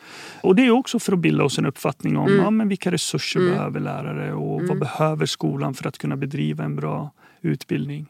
Och 0.41 0.57
det 0.57 0.67
är 0.67 0.71
också 0.71 0.99
för 0.99 1.13
att 1.13 1.19
bilda 1.19 1.45
oss 1.45 1.59
en 1.59 1.67
uppfattning 1.67 2.17
om 2.17 2.27
Mm. 2.29 2.45
ja, 2.45 2.51
men 2.51 2.69
vilka 2.69 2.91
resurser 2.91 3.41
behöver 3.41 3.81
lärare 3.81 4.33
och 4.35 4.63
vad 4.63 4.79
behöver 4.79 5.27
skolan 5.27 5.75
för 5.75 5.89
att 5.89 5.99
kunna 5.99 6.17
bedriva 6.17 6.65
en 6.65 6.77
bra 6.77 7.11
utbildning. 7.45 8.07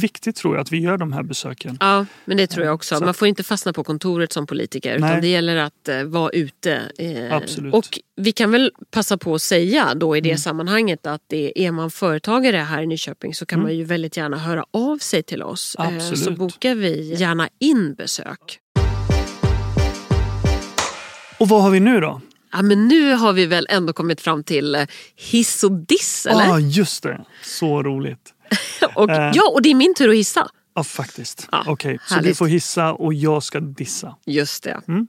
Viktigt 0.00 0.36
tror 0.36 0.54
jag 0.54 0.60
att 0.62 0.72
vi 0.72 0.78
gör 0.78 0.96
de 0.98 1.12
här 1.12 1.22
besöken. 1.22 1.76
Ja, 1.80 2.06
men 2.24 2.36
det 2.36 2.46
tror 2.46 2.66
jag 2.66 2.74
också. 2.74 2.96
Så- 2.98 3.04
Man 3.04 3.14
får 3.14 3.28
inte 3.28 3.42
fastna 3.42 3.72
på 3.72 3.84
kontoret 3.84 4.32
som 4.32 4.46
politiker 4.46 4.98
Nej. 4.98 5.10
utan 5.10 5.20
det 5.20 5.28
gäller 5.28 5.56
att 5.56 5.88
eh, 5.88 6.02
vara 6.02 6.30
ute. 6.30 6.80
Eh, 6.98 7.34
Absolut. 7.36 7.74
Och 7.74 7.98
vi 8.16 8.32
kan 8.32 8.50
väl 8.50 8.72
passa 8.90 9.16
på 9.18 9.34
att 9.34 9.42
säga 9.42 9.94
då 9.94 10.16
i 10.16 10.20
det 10.20 10.28
Mm. 10.28 10.38
sammanhanget 10.38 11.06
att 11.06 11.22
det, 11.26 11.66
är 11.66 11.70
man 11.72 11.90
företagare 11.90 12.56
här 12.56 12.82
i 12.82 12.86
Nyköping 12.86 13.34
så 13.34 13.46
kan 13.46 13.62
man 13.62 13.76
ju 13.76 13.84
väldigt 13.84 14.16
gärna 14.16 14.38
höra 14.38 14.64
av 14.70 14.98
sig 14.98 15.22
till 15.22 15.42
oss. 15.42 15.76
Eh, 15.78 15.84
Så 15.84 15.90
Mm. 15.90 15.96
Absolut. 16.12 16.38
bokar 16.38 16.74
vi 16.74 17.14
gärna 17.14 17.48
in 17.58 17.94
besök. 17.94 18.58
Och 21.38 21.48
vad 21.48 21.62
har 21.62 21.70
vi 21.70 21.80
nu 21.80 22.00
då? 22.00 22.20
Ja, 22.52 22.62
men 22.62 22.88
nu 22.88 23.12
har 23.14 23.32
vi 23.32 23.46
väl 23.46 23.66
ändå 23.70 23.92
kommit 23.92 24.20
fram 24.20 24.44
till 24.44 24.74
eh, 24.74 24.86
hiss 25.16 25.64
och 25.64 25.72
diss, 25.72 26.26
eller? 26.26 26.44
Ja, 26.44 26.52
ah, 26.54 26.58
just 26.58 27.02
det. 27.02 27.24
Så 27.42 27.82
roligt. 27.82 28.32
och, 28.94 29.10
eh. 29.10 29.32
ja, 29.34 29.50
och 29.52 29.62
det 29.62 29.70
är 29.70 29.74
min 29.74 29.94
tur 29.94 30.08
att 30.08 30.16
hissa. 30.16 30.48
Ja, 30.74 30.84
faktiskt. 30.84 31.48
Ja, 31.52 31.64
Okej, 31.66 31.98
så 32.06 32.20
du 32.20 32.34
får 32.34 32.46
hissa 32.46 32.92
och 32.92 33.14
jag 33.14 33.42
ska 33.42 33.60
dissa. 33.60 34.16
Just 34.26 34.62
det. 34.62 34.80
Mm. 34.88 35.06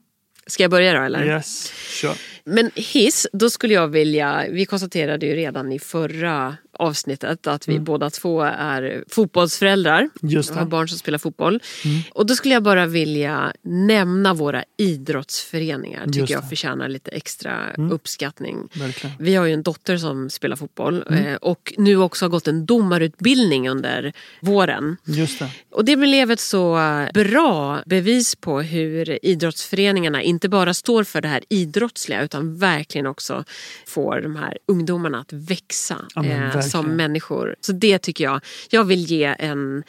Ska 0.48 0.64
jag 0.64 0.72
börja 0.72 0.94
då 0.94 1.02
eller? 1.02 1.26
Yes, 1.26 1.74
kör. 1.90 2.14
Men 2.48 2.72
hiss, 2.76 3.28
då 3.34 3.50
skulle 3.50 3.74
jag 3.74 3.88
vilja... 3.88 4.46
Vi 4.52 4.66
konstaterade 4.66 5.26
ju 5.26 5.36
redan 5.36 5.72
i 5.72 5.80
förra 5.80 6.58
avsnittet 6.80 7.48
att 7.48 7.68
vi 7.68 7.80
båda 7.80 8.10
två 8.10 8.42
är 8.42 9.04
fotbollsföräldrar. 9.10 10.00
Mm. 10.00 10.12
Just 10.22 10.50
Jag 10.50 10.58
det. 10.58 10.62
har 10.62 10.68
barn 10.68 10.88
som 10.90 10.98
spelar 10.98 11.18
fotboll. 11.18 11.60
Mm. 11.86 12.00
Och 12.12 12.26
då 12.26 12.36
skulle 12.36 12.54
jag 12.54 12.64
bara 12.64 12.86
vilja 12.86 13.54
nämna 13.64 14.34
våra 14.34 14.64
idrottsföreningar. 14.78 16.06
tycker 16.06 16.20
Just 16.20 16.30
jag 16.32 16.38
det. 16.40 16.42
Mm. 16.44 16.50
förtjänar 16.50 16.88
lite 16.88 17.12
extra 17.12 17.74
uppskattning. 17.92 18.70
Verkligen. 18.74 19.16
Vi 19.20 19.36
har 19.36 19.46
ju 19.46 19.54
en 19.54 19.64
dotter 19.64 19.98
som 19.98 20.30
spelar 20.30 20.56
fotboll 20.56 21.04
Mm. 21.10 21.26
eh, 21.26 21.36
och 21.36 21.74
nu 21.78 21.98
också 21.98 22.26
har 22.26 22.30
gått 22.30 22.48
en 22.48 22.66
domarutbildning 22.66 23.70
under 23.70 24.14
våren. 24.42 24.98
Just 25.06 25.40
det. 25.40 25.50
Och 25.72 25.86
det 25.86 25.96
blev 25.96 26.32
ett 26.32 26.40
så 26.40 26.80
bra 27.14 27.80
bevis 27.86 28.36
på 28.36 28.62
hur 28.62 29.26
idrottsföreningarna 29.26 30.22
inte 30.22 30.50
bara 30.50 30.74
står 30.74 31.04
för 31.04 31.22
det 31.22 31.28
här 31.28 31.44
idrottsliga 31.50 32.22
utan 32.22 32.37
verkligen 32.42 33.08
också 33.08 33.44
får 33.88 34.22
de 34.22 34.36
här 34.36 34.58
ungdomarna 34.66 35.20
att 35.20 35.34
växa 35.34 36.06
Ja, 36.16 36.26
eh, 36.26 36.60
som 36.62 36.86
människor. 36.96 37.56
Så 37.62 37.72
det 37.72 38.00
tycker 38.00 38.24
jag. 38.24 38.42
Jag 38.70 38.84
vill 38.84 39.06
ge 39.12 39.36
en 39.40 39.84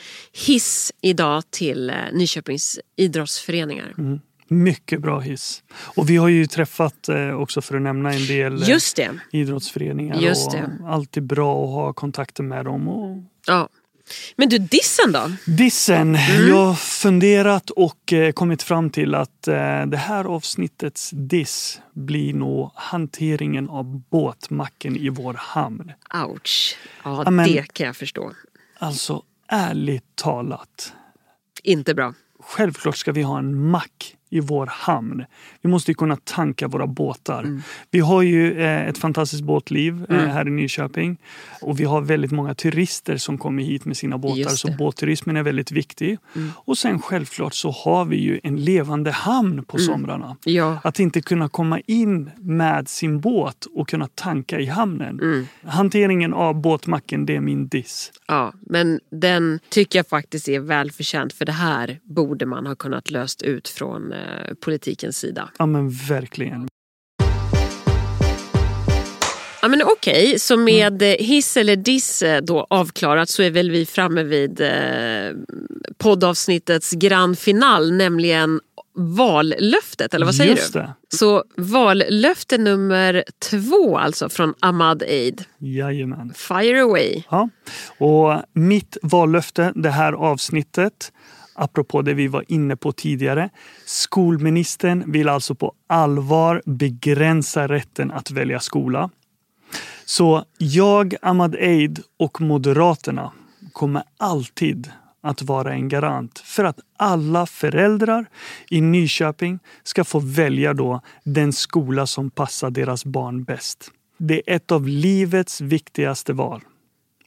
hiss 0.46 0.92
idag 1.00 1.42
till 1.50 1.90
eh, 1.90 1.96
Nyköpings 2.12 2.80
idrottsföreningar. 2.96 3.94
Mm. 3.98 4.20
Mycket 4.50 5.00
bra 5.00 5.20
hiss. 5.20 5.62
Och 5.74 6.10
vi 6.10 6.16
har 6.16 6.28
ju 6.28 6.46
träffat, 6.46 7.08
eh, 7.08 7.30
också 7.40 7.60
för 7.60 7.76
att 7.76 7.82
nämna 7.82 8.12
en 8.12 8.26
del 8.26 8.62
eh, 8.62 8.68
Just 8.68 8.96
det. 8.96 9.10
idrottsföreningar. 9.32 10.16
Just 10.20 10.50
det. 10.50 10.70
Alltid 10.86 11.22
bra 11.22 11.64
att 11.64 11.70
ha 11.70 11.92
kontakter 11.92 12.42
med 12.42 12.64
dem. 12.64 12.88
Och 12.88 13.22
Ja. 13.46 13.68
Men 14.36 14.48
du, 14.48 14.58
dissen 14.58 15.12
då? 15.12 15.30
Dissen. 15.46 16.16
Mm. 16.16 16.48
Jag 16.48 16.64
har 16.66 16.74
funderat 16.74 17.70
och 17.70 18.12
eh, 18.12 18.32
kommit 18.32 18.62
fram 18.62 18.90
till 18.90 19.14
att 19.14 19.48
eh, 19.48 19.86
det 19.86 19.96
här 19.96 20.24
avsnittets 20.24 21.10
diss 21.14 21.80
blir 21.92 22.34
nog 22.34 22.70
hanteringen 22.74 23.68
av 23.68 23.84
båtmacken 24.10 24.96
i 24.96 25.08
vår 25.08 25.34
hamn. 25.38 25.92
Ouch. 26.26 26.76
Ja, 27.04 27.22
Ja, 27.24 27.30
men- 27.30 27.52
det 27.52 27.72
kan 27.72 27.86
jag 27.86 27.96
förstå. 27.96 28.32
Alltså 28.78 29.22
ärligt 29.48 30.16
talat. 30.16 30.92
Inte 31.62 31.94
bra. 31.94 32.14
Självklart 32.40 32.96
ska 32.96 33.12
vi 33.12 33.22
ha 33.22 33.38
en 33.38 33.68
mack 33.70 34.14
i 34.30 34.40
vår 34.40 34.66
hamn. 34.66 35.24
Vi 35.62 35.68
måste 35.70 35.90
ju 35.90 35.94
kunna 35.94 36.16
tanka 36.16 36.68
våra 36.68 36.86
båtar. 36.86 37.42
Mm. 37.42 37.62
Vi 37.90 38.00
har 38.00 38.22
ju 38.22 38.60
eh, 38.60 38.88
ett 38.88 38.98
fantastiskt 38.98 39.42
båtliv 39.42 40.06
eh, 40.08 40.16
här 40.16 40.48
i 40.48 40.50
Nyköping. 40.50 41.16
Och 41.62 41.80
vi 41.80 41.84
har 41.84 42.00
väldigt 42.00 42.32
många 42.32 42.54
turister 42.54 43.16
som 43.16 43.38
kommer 43.38 43.62
hit 43.62 43.84
med 43.84 43.96
sina 43.96 44.18
båtar. 44.18 44.50
Så. 44.50 44.68
Mm. 44.68 44.78
båtturismen 44.78 45.36
är 45.36 45.42
väldigt 45.42 45.72
viktig. 45.72 46.18
Och 46.54 46.78
sen 46.78 47.02
självklart 47.02 47.54
så 47.54 47.70
har 47.70 48.04
vi 48.04 48.16
ju 48.16 48.40
en 48.42 48.56
levande 48.56 49.10
hamn 49.10 49.64
på 49.64 49.78
somrarna. 49.78 50.36
Ja. 50.44 50.78
Att 50.84 51.00
inte 51.00 51.20
kunna 51.20 51.48
komma 51.48 51.80
in 51.80 52.30
med 52.36 52.88
sin 52.88 53.20
båt 53.20 53.66
och 53.74 53.88
kunna 53.88 54.08
tanka 54.14 54.60
i 54.60 54.66
hamnen. 54.66 55.20
Mm. 55.20 55.46
Hanteringen 55.64 56.34
av 56.34 56.60
båtmacken, 56.60 57.26
det 57.26 57.36
är 57.36 57.40
min 57.40 57.68
diss. 57.68 58.12
Ja, 58.26 58.52
men 58.60 59.00
den 59.10 59.60
tycker 59.68 59.98
jag 59.98 60.06
faktiskt 60.06 60.48
är 60.48 60.60
välförtjänt 60.60 61.32
för 61.32 61.44
det 61.44 61.52
här 61.52 62.00
borde 62.02 62.46
man 62.46 62.66
ha 62.66 62.74
kunnat 62.74 63.10
löst 63.10 63.42
ut 63.42 63.68
från 63.68 64.12
eh, 64.18 64.54
politikens 64.54 65.18
sida. 65.18 65.50
Ja 65.58 65.66
men 65.66 65.90
verkligen. 65.90 66.68
Ja, 69.62 69.68
men 69.68 69.82
Okej, 69.82 70.38
så 70.38 70.56
med 70.56 71.02
hiss 71.02 71.56
eller 71.56 71.76
diss 71.76 72.22
eh, 72.22 72.42
då 72.42 72.66
avklarat 72.70 73.28
så 73.28 73.42
är 73.42 73.50
väl 73.50 73.70
vi 73.70 73.86
framme 73.86 74.22
vid 74.22 74.60
eh, 74.60 74.70
poddavsnittets 75.98 76.92
grand 76.92 77.38
final, 77.38 77.92
nämligen 77.92 78.60
vallöftet, 78.98 80.14
eller 80.14 80.26
vad 80.26 80.34
säger 80.34 80.50
Just 80.50 80.72
du? 80.72 80.78
det. 80.78 80.94
Så 81.08 81.44
vallöfte 81.56 82.58
nummer 82.58 83.24
två 83.50 83.98
alltså 83.98 84.28
från 84.28 84.54
Ahmad 84.60 85.02
Eid. 85.02 85.44
Jajamän. 85.58 86.32
Fire 86.36 86.82
away. 86.82 87.22
Ja. 87.30 87.48
Och 87.98 88.42
mitt 88.52 88.96
vallöfte 89.02 89.72
det 89.74 89.90
här 89.90 90.12
avsnittet, 90.12 91.12
apropå 91.58 92.02
det 92.02 92.14
vi 92.14 92.28
var 92.28 92.44
inne 92.48 92.76
på 92.76 92.92
tidigare. 92.92 93.50
Skolministern 93.86 95.12
vill 95.12 95.28
alltså 95.28 95.54
på 95.54 95.72
allvar 95.86 96.62
begränsa 96.66 97.68
rätten 97.68 98.10
att 98.10 98.30
välja 98.30 98.60
skola. 98.60 99.10
Så 100.04 100.44
jag, 100.58 101.14
Ahmad 101.22 101.54
Eid 101.54 102.00
och 102.18 102.40
Moderaterna 102.40 103.32
kommer 103.72 104.02
alltid 104.16 104.92
att 105.20 105.42
vara 105.42 105.72
en 105.72 105.88
garant 105.88 106.38
för 106.38 106.64
att 106.64 106.78
alla 106.96 107.46
föräldrar 107.46 108.26
i 108.70 108.80
Nyköping 108.80 109.58
ska 109.82 110.04
få 110.04 110.18
välja 110.18 110.74
då 110.74 111.00
den 111.24 111.52
skola 111.52 112.06
som 112.06 112.30
passar 112.30 112.70
deras 112.70 113.04
barn 113.04 113.44
bäst. 113.44 113.90
Det 114.18 114.34
är 114.34 114.56
ett 114.56 114.72
av 114.72 114.88
livets 114.88 115.60
viktigaste 115.60 116.32
val. 116.32 116.60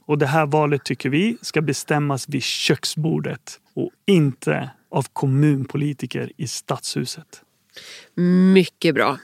Och 0.06 0.18
det 0.18 0.26
här 0.26 0.46
valet 0.46 0.84
tycker 0.84 1.10
vi 1.10 1.38
ska 1.42 1.62
bestämmas 1.62 2.30
vid 2.30 2.44
köksbordet 2.44 3.60
och 3.76 3.90
inte 4.08 4.70
av 4.92 5.06
kommunpolitiker 5.14 6.32
i 6.38 6.48
stadshuset. 6.48 7.42
Mycket 8.54 8.96
bra. 8.96 9.18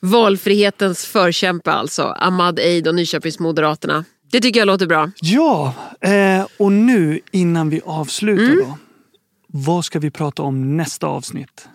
Valfrihetens 0.00 1.06
förkämpe 1.06 1.72
alltså, 1.72 2.02
Ahmad 2.02 2.58
Eid 2.58 2.88
och 2.88 2.94
Nyköpingsmoderaterna. 2.94 4.04
Det 4.30 4.40
tycker 4.40 4.60
jag 4.60 4.66
låter 4.66 4.86
bra. 4.86 5.10
Ja, 5.20 5.74
eh, 6.00 6.46
och 6.58 6.72
nu 6.72 7.20
innan 7.30 7.70
vi 7.70 7.80
avslutar 7.84 8.56
då. 8.56 8.78
Vad 9.52 9.84
ska 9.84 9.98
vi 9.98 10.10
prata 10.10 10.42
om 10.42 10.76
nästa 10.76 11.06
avsnitt? 11.06 11.68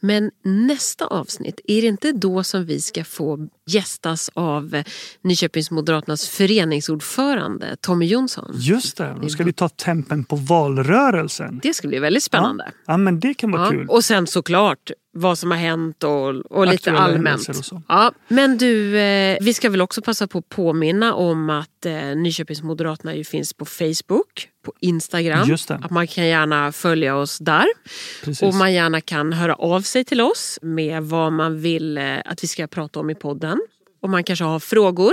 Men 0.00 0.30
nästa 0.44 1.06
avsnitt, 1.06 1.60
är 1.64 1.82
det 1.82 1.88
inte 1.88 2.12
då 2.12 2.44
som 2.44 2.64
vi 2.64 2.80
ska 2.80 3.04
få 3.04 3.48
gästas 3.74 4.30
av 4.34 4.74
eh, 4.74 4.84
Nyköpingsmoderaternas 5.22 6.28
föreningsordförande 6.28 7.76
Tommy 7.80 8.06
Jonsson? 8.06 8.50
Just 8.54 8.96
det, 8.96 9.16
då 9.22 9.28
ska 9.28 9.44
vi 9.44 9.52
ta 9.52 9.68
tempen 9.68 10.24
på 10.24 10.36
valrörelsen. 10.36 11.60
Det 11.62 11.74
ska 11.74 11.88
bli 11.88 11.98
väldigt 11.98 12.22
spännande. 12.22 12.72
Ja, 12.86 12.96
men 12.96 13.20
det 13.20 13.34
kan 13.34 13.50
vara 13.50 13.64
Ja, 13.64 13.70
kul. 13.70 13.88
Och 13.88 14.04
sen 14.04 14.26
såklart 14.26 14.90
vad 15.14 15.38
som 15.38 15.50
har 15.50 15.58
hänt 15.58 16.04
och, 16.04 16.28
och 16.28 16.66
lite 16.66 16.92
allmänt. 16.92 17.48
och. 17.48 17.82
Ja, 17.88 18.12
men 18.28 18.58
du, 18.58 18.98
eh, 18.98 19.38
vi 19.40 19.54
ska 19.54 19.70
väl 19.70 19.80
också 19.80 20.02
passa 20.02 20.26
på 20.26 20.38
att 20.38 20.48
påminna 20.48 21.14
om 21.14 21.50
att 21.50 21.86
eh, 21.86 21.92
Nyköpingsmoderaterna 22.16 23.14
ju 23.14 23.24
finns 23.24 23.54
på 23.54 23.64
Facebook, 23.64 24.48
på 24.64 24.72
Instagram. 24.80 25.48
Just 25.48 25.68
det. 25.68 25.74
Att 25.74 25.90
man 25.90 26.06
kan 26.06 26.26
gärna 26.26 26.72
följa 26.72 27.16
oss 27.16 27.38
där. 27.38 27.66
Precis. 28.24 28.42
Och 28.42 28.54
man 28.54 28.72
gärna 28.72 29.00
kan 29.00 29.32
höra 29.32 29.54
av 29.54 29.80
sig 29.80 30.04
till 30.04 30.20
oss 30.20 30.58
med 30.62 31.02
vad 31.02 31.32
man 31.32 31.60
vill 31.60 31.98
eh, 31.98 32.16
att 32.24 32.44
vi 32.44 32.48
ska 32.48 32.66
prata 32.66 33.00
om 33.00 33.10
i 33.10 33.14
podden. 33.14 33.60
Om 34.02 34.10
man 34.10 34.24
kanske 34.24 34.44
har 34.44 34.58
frågor 34.60 35.12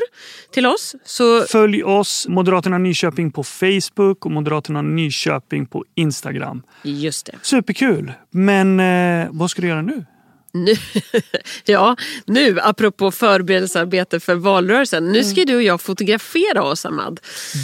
till 0.51 0.65
oss. 0.65 0.95
Så 1.03 1.41
Följ 1.41 1.83
oss, 1.83 2.25
Moderaterna 2.29 2.77
Nyköping 2.77 3.31
på 3.31 3.43
Facebook 3.43 4.25
och 4.25 4.31
Moderaterna 4.31 4.81
Nyköping 4.81 5.65
på 5.65 5.85
Instagram. 5.95 6.61
just 6.83 7.25
det. 7.25 7.35
Superkul! 7.41 8.13
Men 8.31 8.79
eh, 8.79 9.27
vad 9.31 9.51
ska 9.51 9.61
du 9.61 9.67
göra 9.67 9.81
nu? 9.81 10.05
Nu, 10.51 10.75
ja, 11.65 11.95
nu 12.25 12.59
apropå 12.59 13.11
förberedelsearbete 13.11 14.19
för 14.19 14.35
valrörelsen. 14.35 15.11
Nu 15.11 15.23
ska 15.23 15.45
du 15.45 15.55
och 15.55 15.63
jag 15.63 15.81
fotografera 15.81 16.63
oss, 16.63 16.85
Ahmad. 16.85 17.19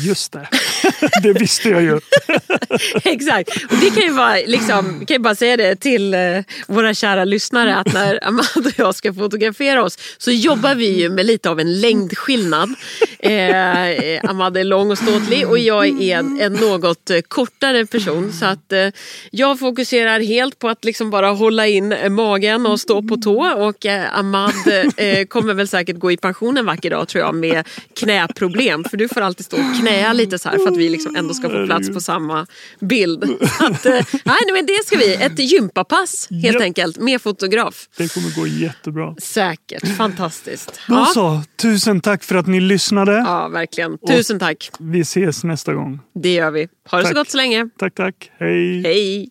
Just 0.06 0.32
det, 0.32 0.48
det 1.24 1.34
visste 1.34 1.69
jag 1.69 1.84
ju. 1.84 2.00
Exakt. 3.04 3.50
Och 3.71 3.78
det 3.82 3.89
kan 3.89 4.04
ju 4.04 4.12
vara, 4.12 4.36
liksom, 4.36 5.06
kan 5.06 5.15
ju 5.15 5.19
bara 5.19 5.36
säga 5.36 5.58
det 5.58 5.76
till 5.76 6.13
eh, 6.13 6.19
våra 6.67 6.93
kära 6.93 7.26
lyssnare 7.26 7.76
att 7.76 7.93
när 7.93 8.28
Amanda 8.28 8.45
och 8.65 8.74
jag 8.80 8.95
ska 8.95 9.13
fotografera 9.13 9.84
oss 9.84 9.98
så 10.17 10.32
jobbar 10.32 10.76
vi 10.76 11.00
ju 11.00 11.10
med 11.10 11.26
lite 11.26 11.50
av 11.50 11.60
en 11.60 11.82
längdskillnad. 11.82 12.76
Eh, 13.25 14.19
Amanda 14.29 14.59
är 14.59 14.63
lång 14.63 14.91
och 14.91 14.97
ståtlig 14.97 15.47
och 15.47 15.59
jag 15.59 16.01
är 16.01 16.17
en, 16.19 16.41
en 16.41 16.53
något 16.53 17.11
kortare 17.27 17.85
person. 17.85 18.33
Så 18.33 18.45
att 18.45 18.71
eh, 18.71 18.88
jag 19.31 19.59
fokuserar 19.59 20.19
helt 20.19 20.59
på 20.59 20.69
att 20.69 20.85
liksom 20.85 21.09
bara 21.09 21.29
hålla 21.29 21.67
in 21.67 21.95
magen 22.09 22.65
och 22.65 22.79
stå 22.79 23.01
på 23.03 23.17
tå. 23.17 23.45
Och 23.47 23.85
eh, 23.85 24.19
Ahmad 24.19 24.51
eh, 24.97 25.25
kommer 25.25 25.53
väl 25.53 25.67
säkert 25.67 25.99
gå 25.99 26.11
i 26.11 26.17
pension 26.17 26.57
en 26.57 26.65
vacker 26.65 26.89
dag 26.89 27.07
tror 27.07 27.23
jag 27.23 27.35
med 27.35 27.67
knäproblem. 27.99 28.83
För 28.83 28.97
du 28.97 29.07
får 29.07 29.21
alltid 29.21 29.45
stå 29.45 29.57
och 29.57 29.79
knäa 29.81 30.13
lite 30.13 30.39
så 30.39 30.49
här 30.49 30.57
för 30.57 30.67
att 30.71 30.77
vi 30.77 30.89
liksom 30.89 31.15
ändå 31.15 31.33
ska 31.33 31.49
få 31.49 31.65
plats 31.65 31.89
på 31.93 31.99
samma 32.01 32.47
bild. 32.79 33.23
Att, 33.59 33.85
eh, 33.85 33.91
nej, 34.23 34.38
men 34.53 34.65
det 34.65 34.85
ska 34.85 34.97
vi. 34.97 35.13
Ett 35.15 35.39
gympapass 35.39 36.27
helt 36.43 36.55
Ja. 36.59 36.61
enkelt 36.63 36.97
med 36.97 37.21
fotograf. 37.21 37.88
Det 37.97 38.13
kommer 38.13 38.35
gå 38.35 38.47
jättebra. 38.47 39.15
Säkert. 39.21 39.97
Fantastiskt. 39.97 40.79
Då 40.88 40.93
Ja, 40.95 41.05
så, 41.13 41.41
tusen 41.61 42.01
tack 42.01 42.23
för 42.23 42.35
att 42.35 42.47
ni 42.47 42.59
lyssnade. 42.59 43.14
Ja 43.17 43.47
verkligen. 43.47 43.97
Tusen 44.08 44.39
tack. 44.39 44.69
Vi 44.80 44.99
ses 44.99 45.43
nästa 45.43 45.73
gång. 45.73 45.99
Det 46.13 46.34
gör 46.34 46.51
vi. 46.51 46.67
Ha 46.91 46.97
det 46.97 47.04
så 47.04 47.08
Tack. 47.08 47.15
gott 47.17 47.30
så 47.30 47.38
länge. 47.38 47.69
Tack, 47.78 47.95
tack. 47.95 48.32
Hej. 48.38 48.82
Hej! 48.84 49.30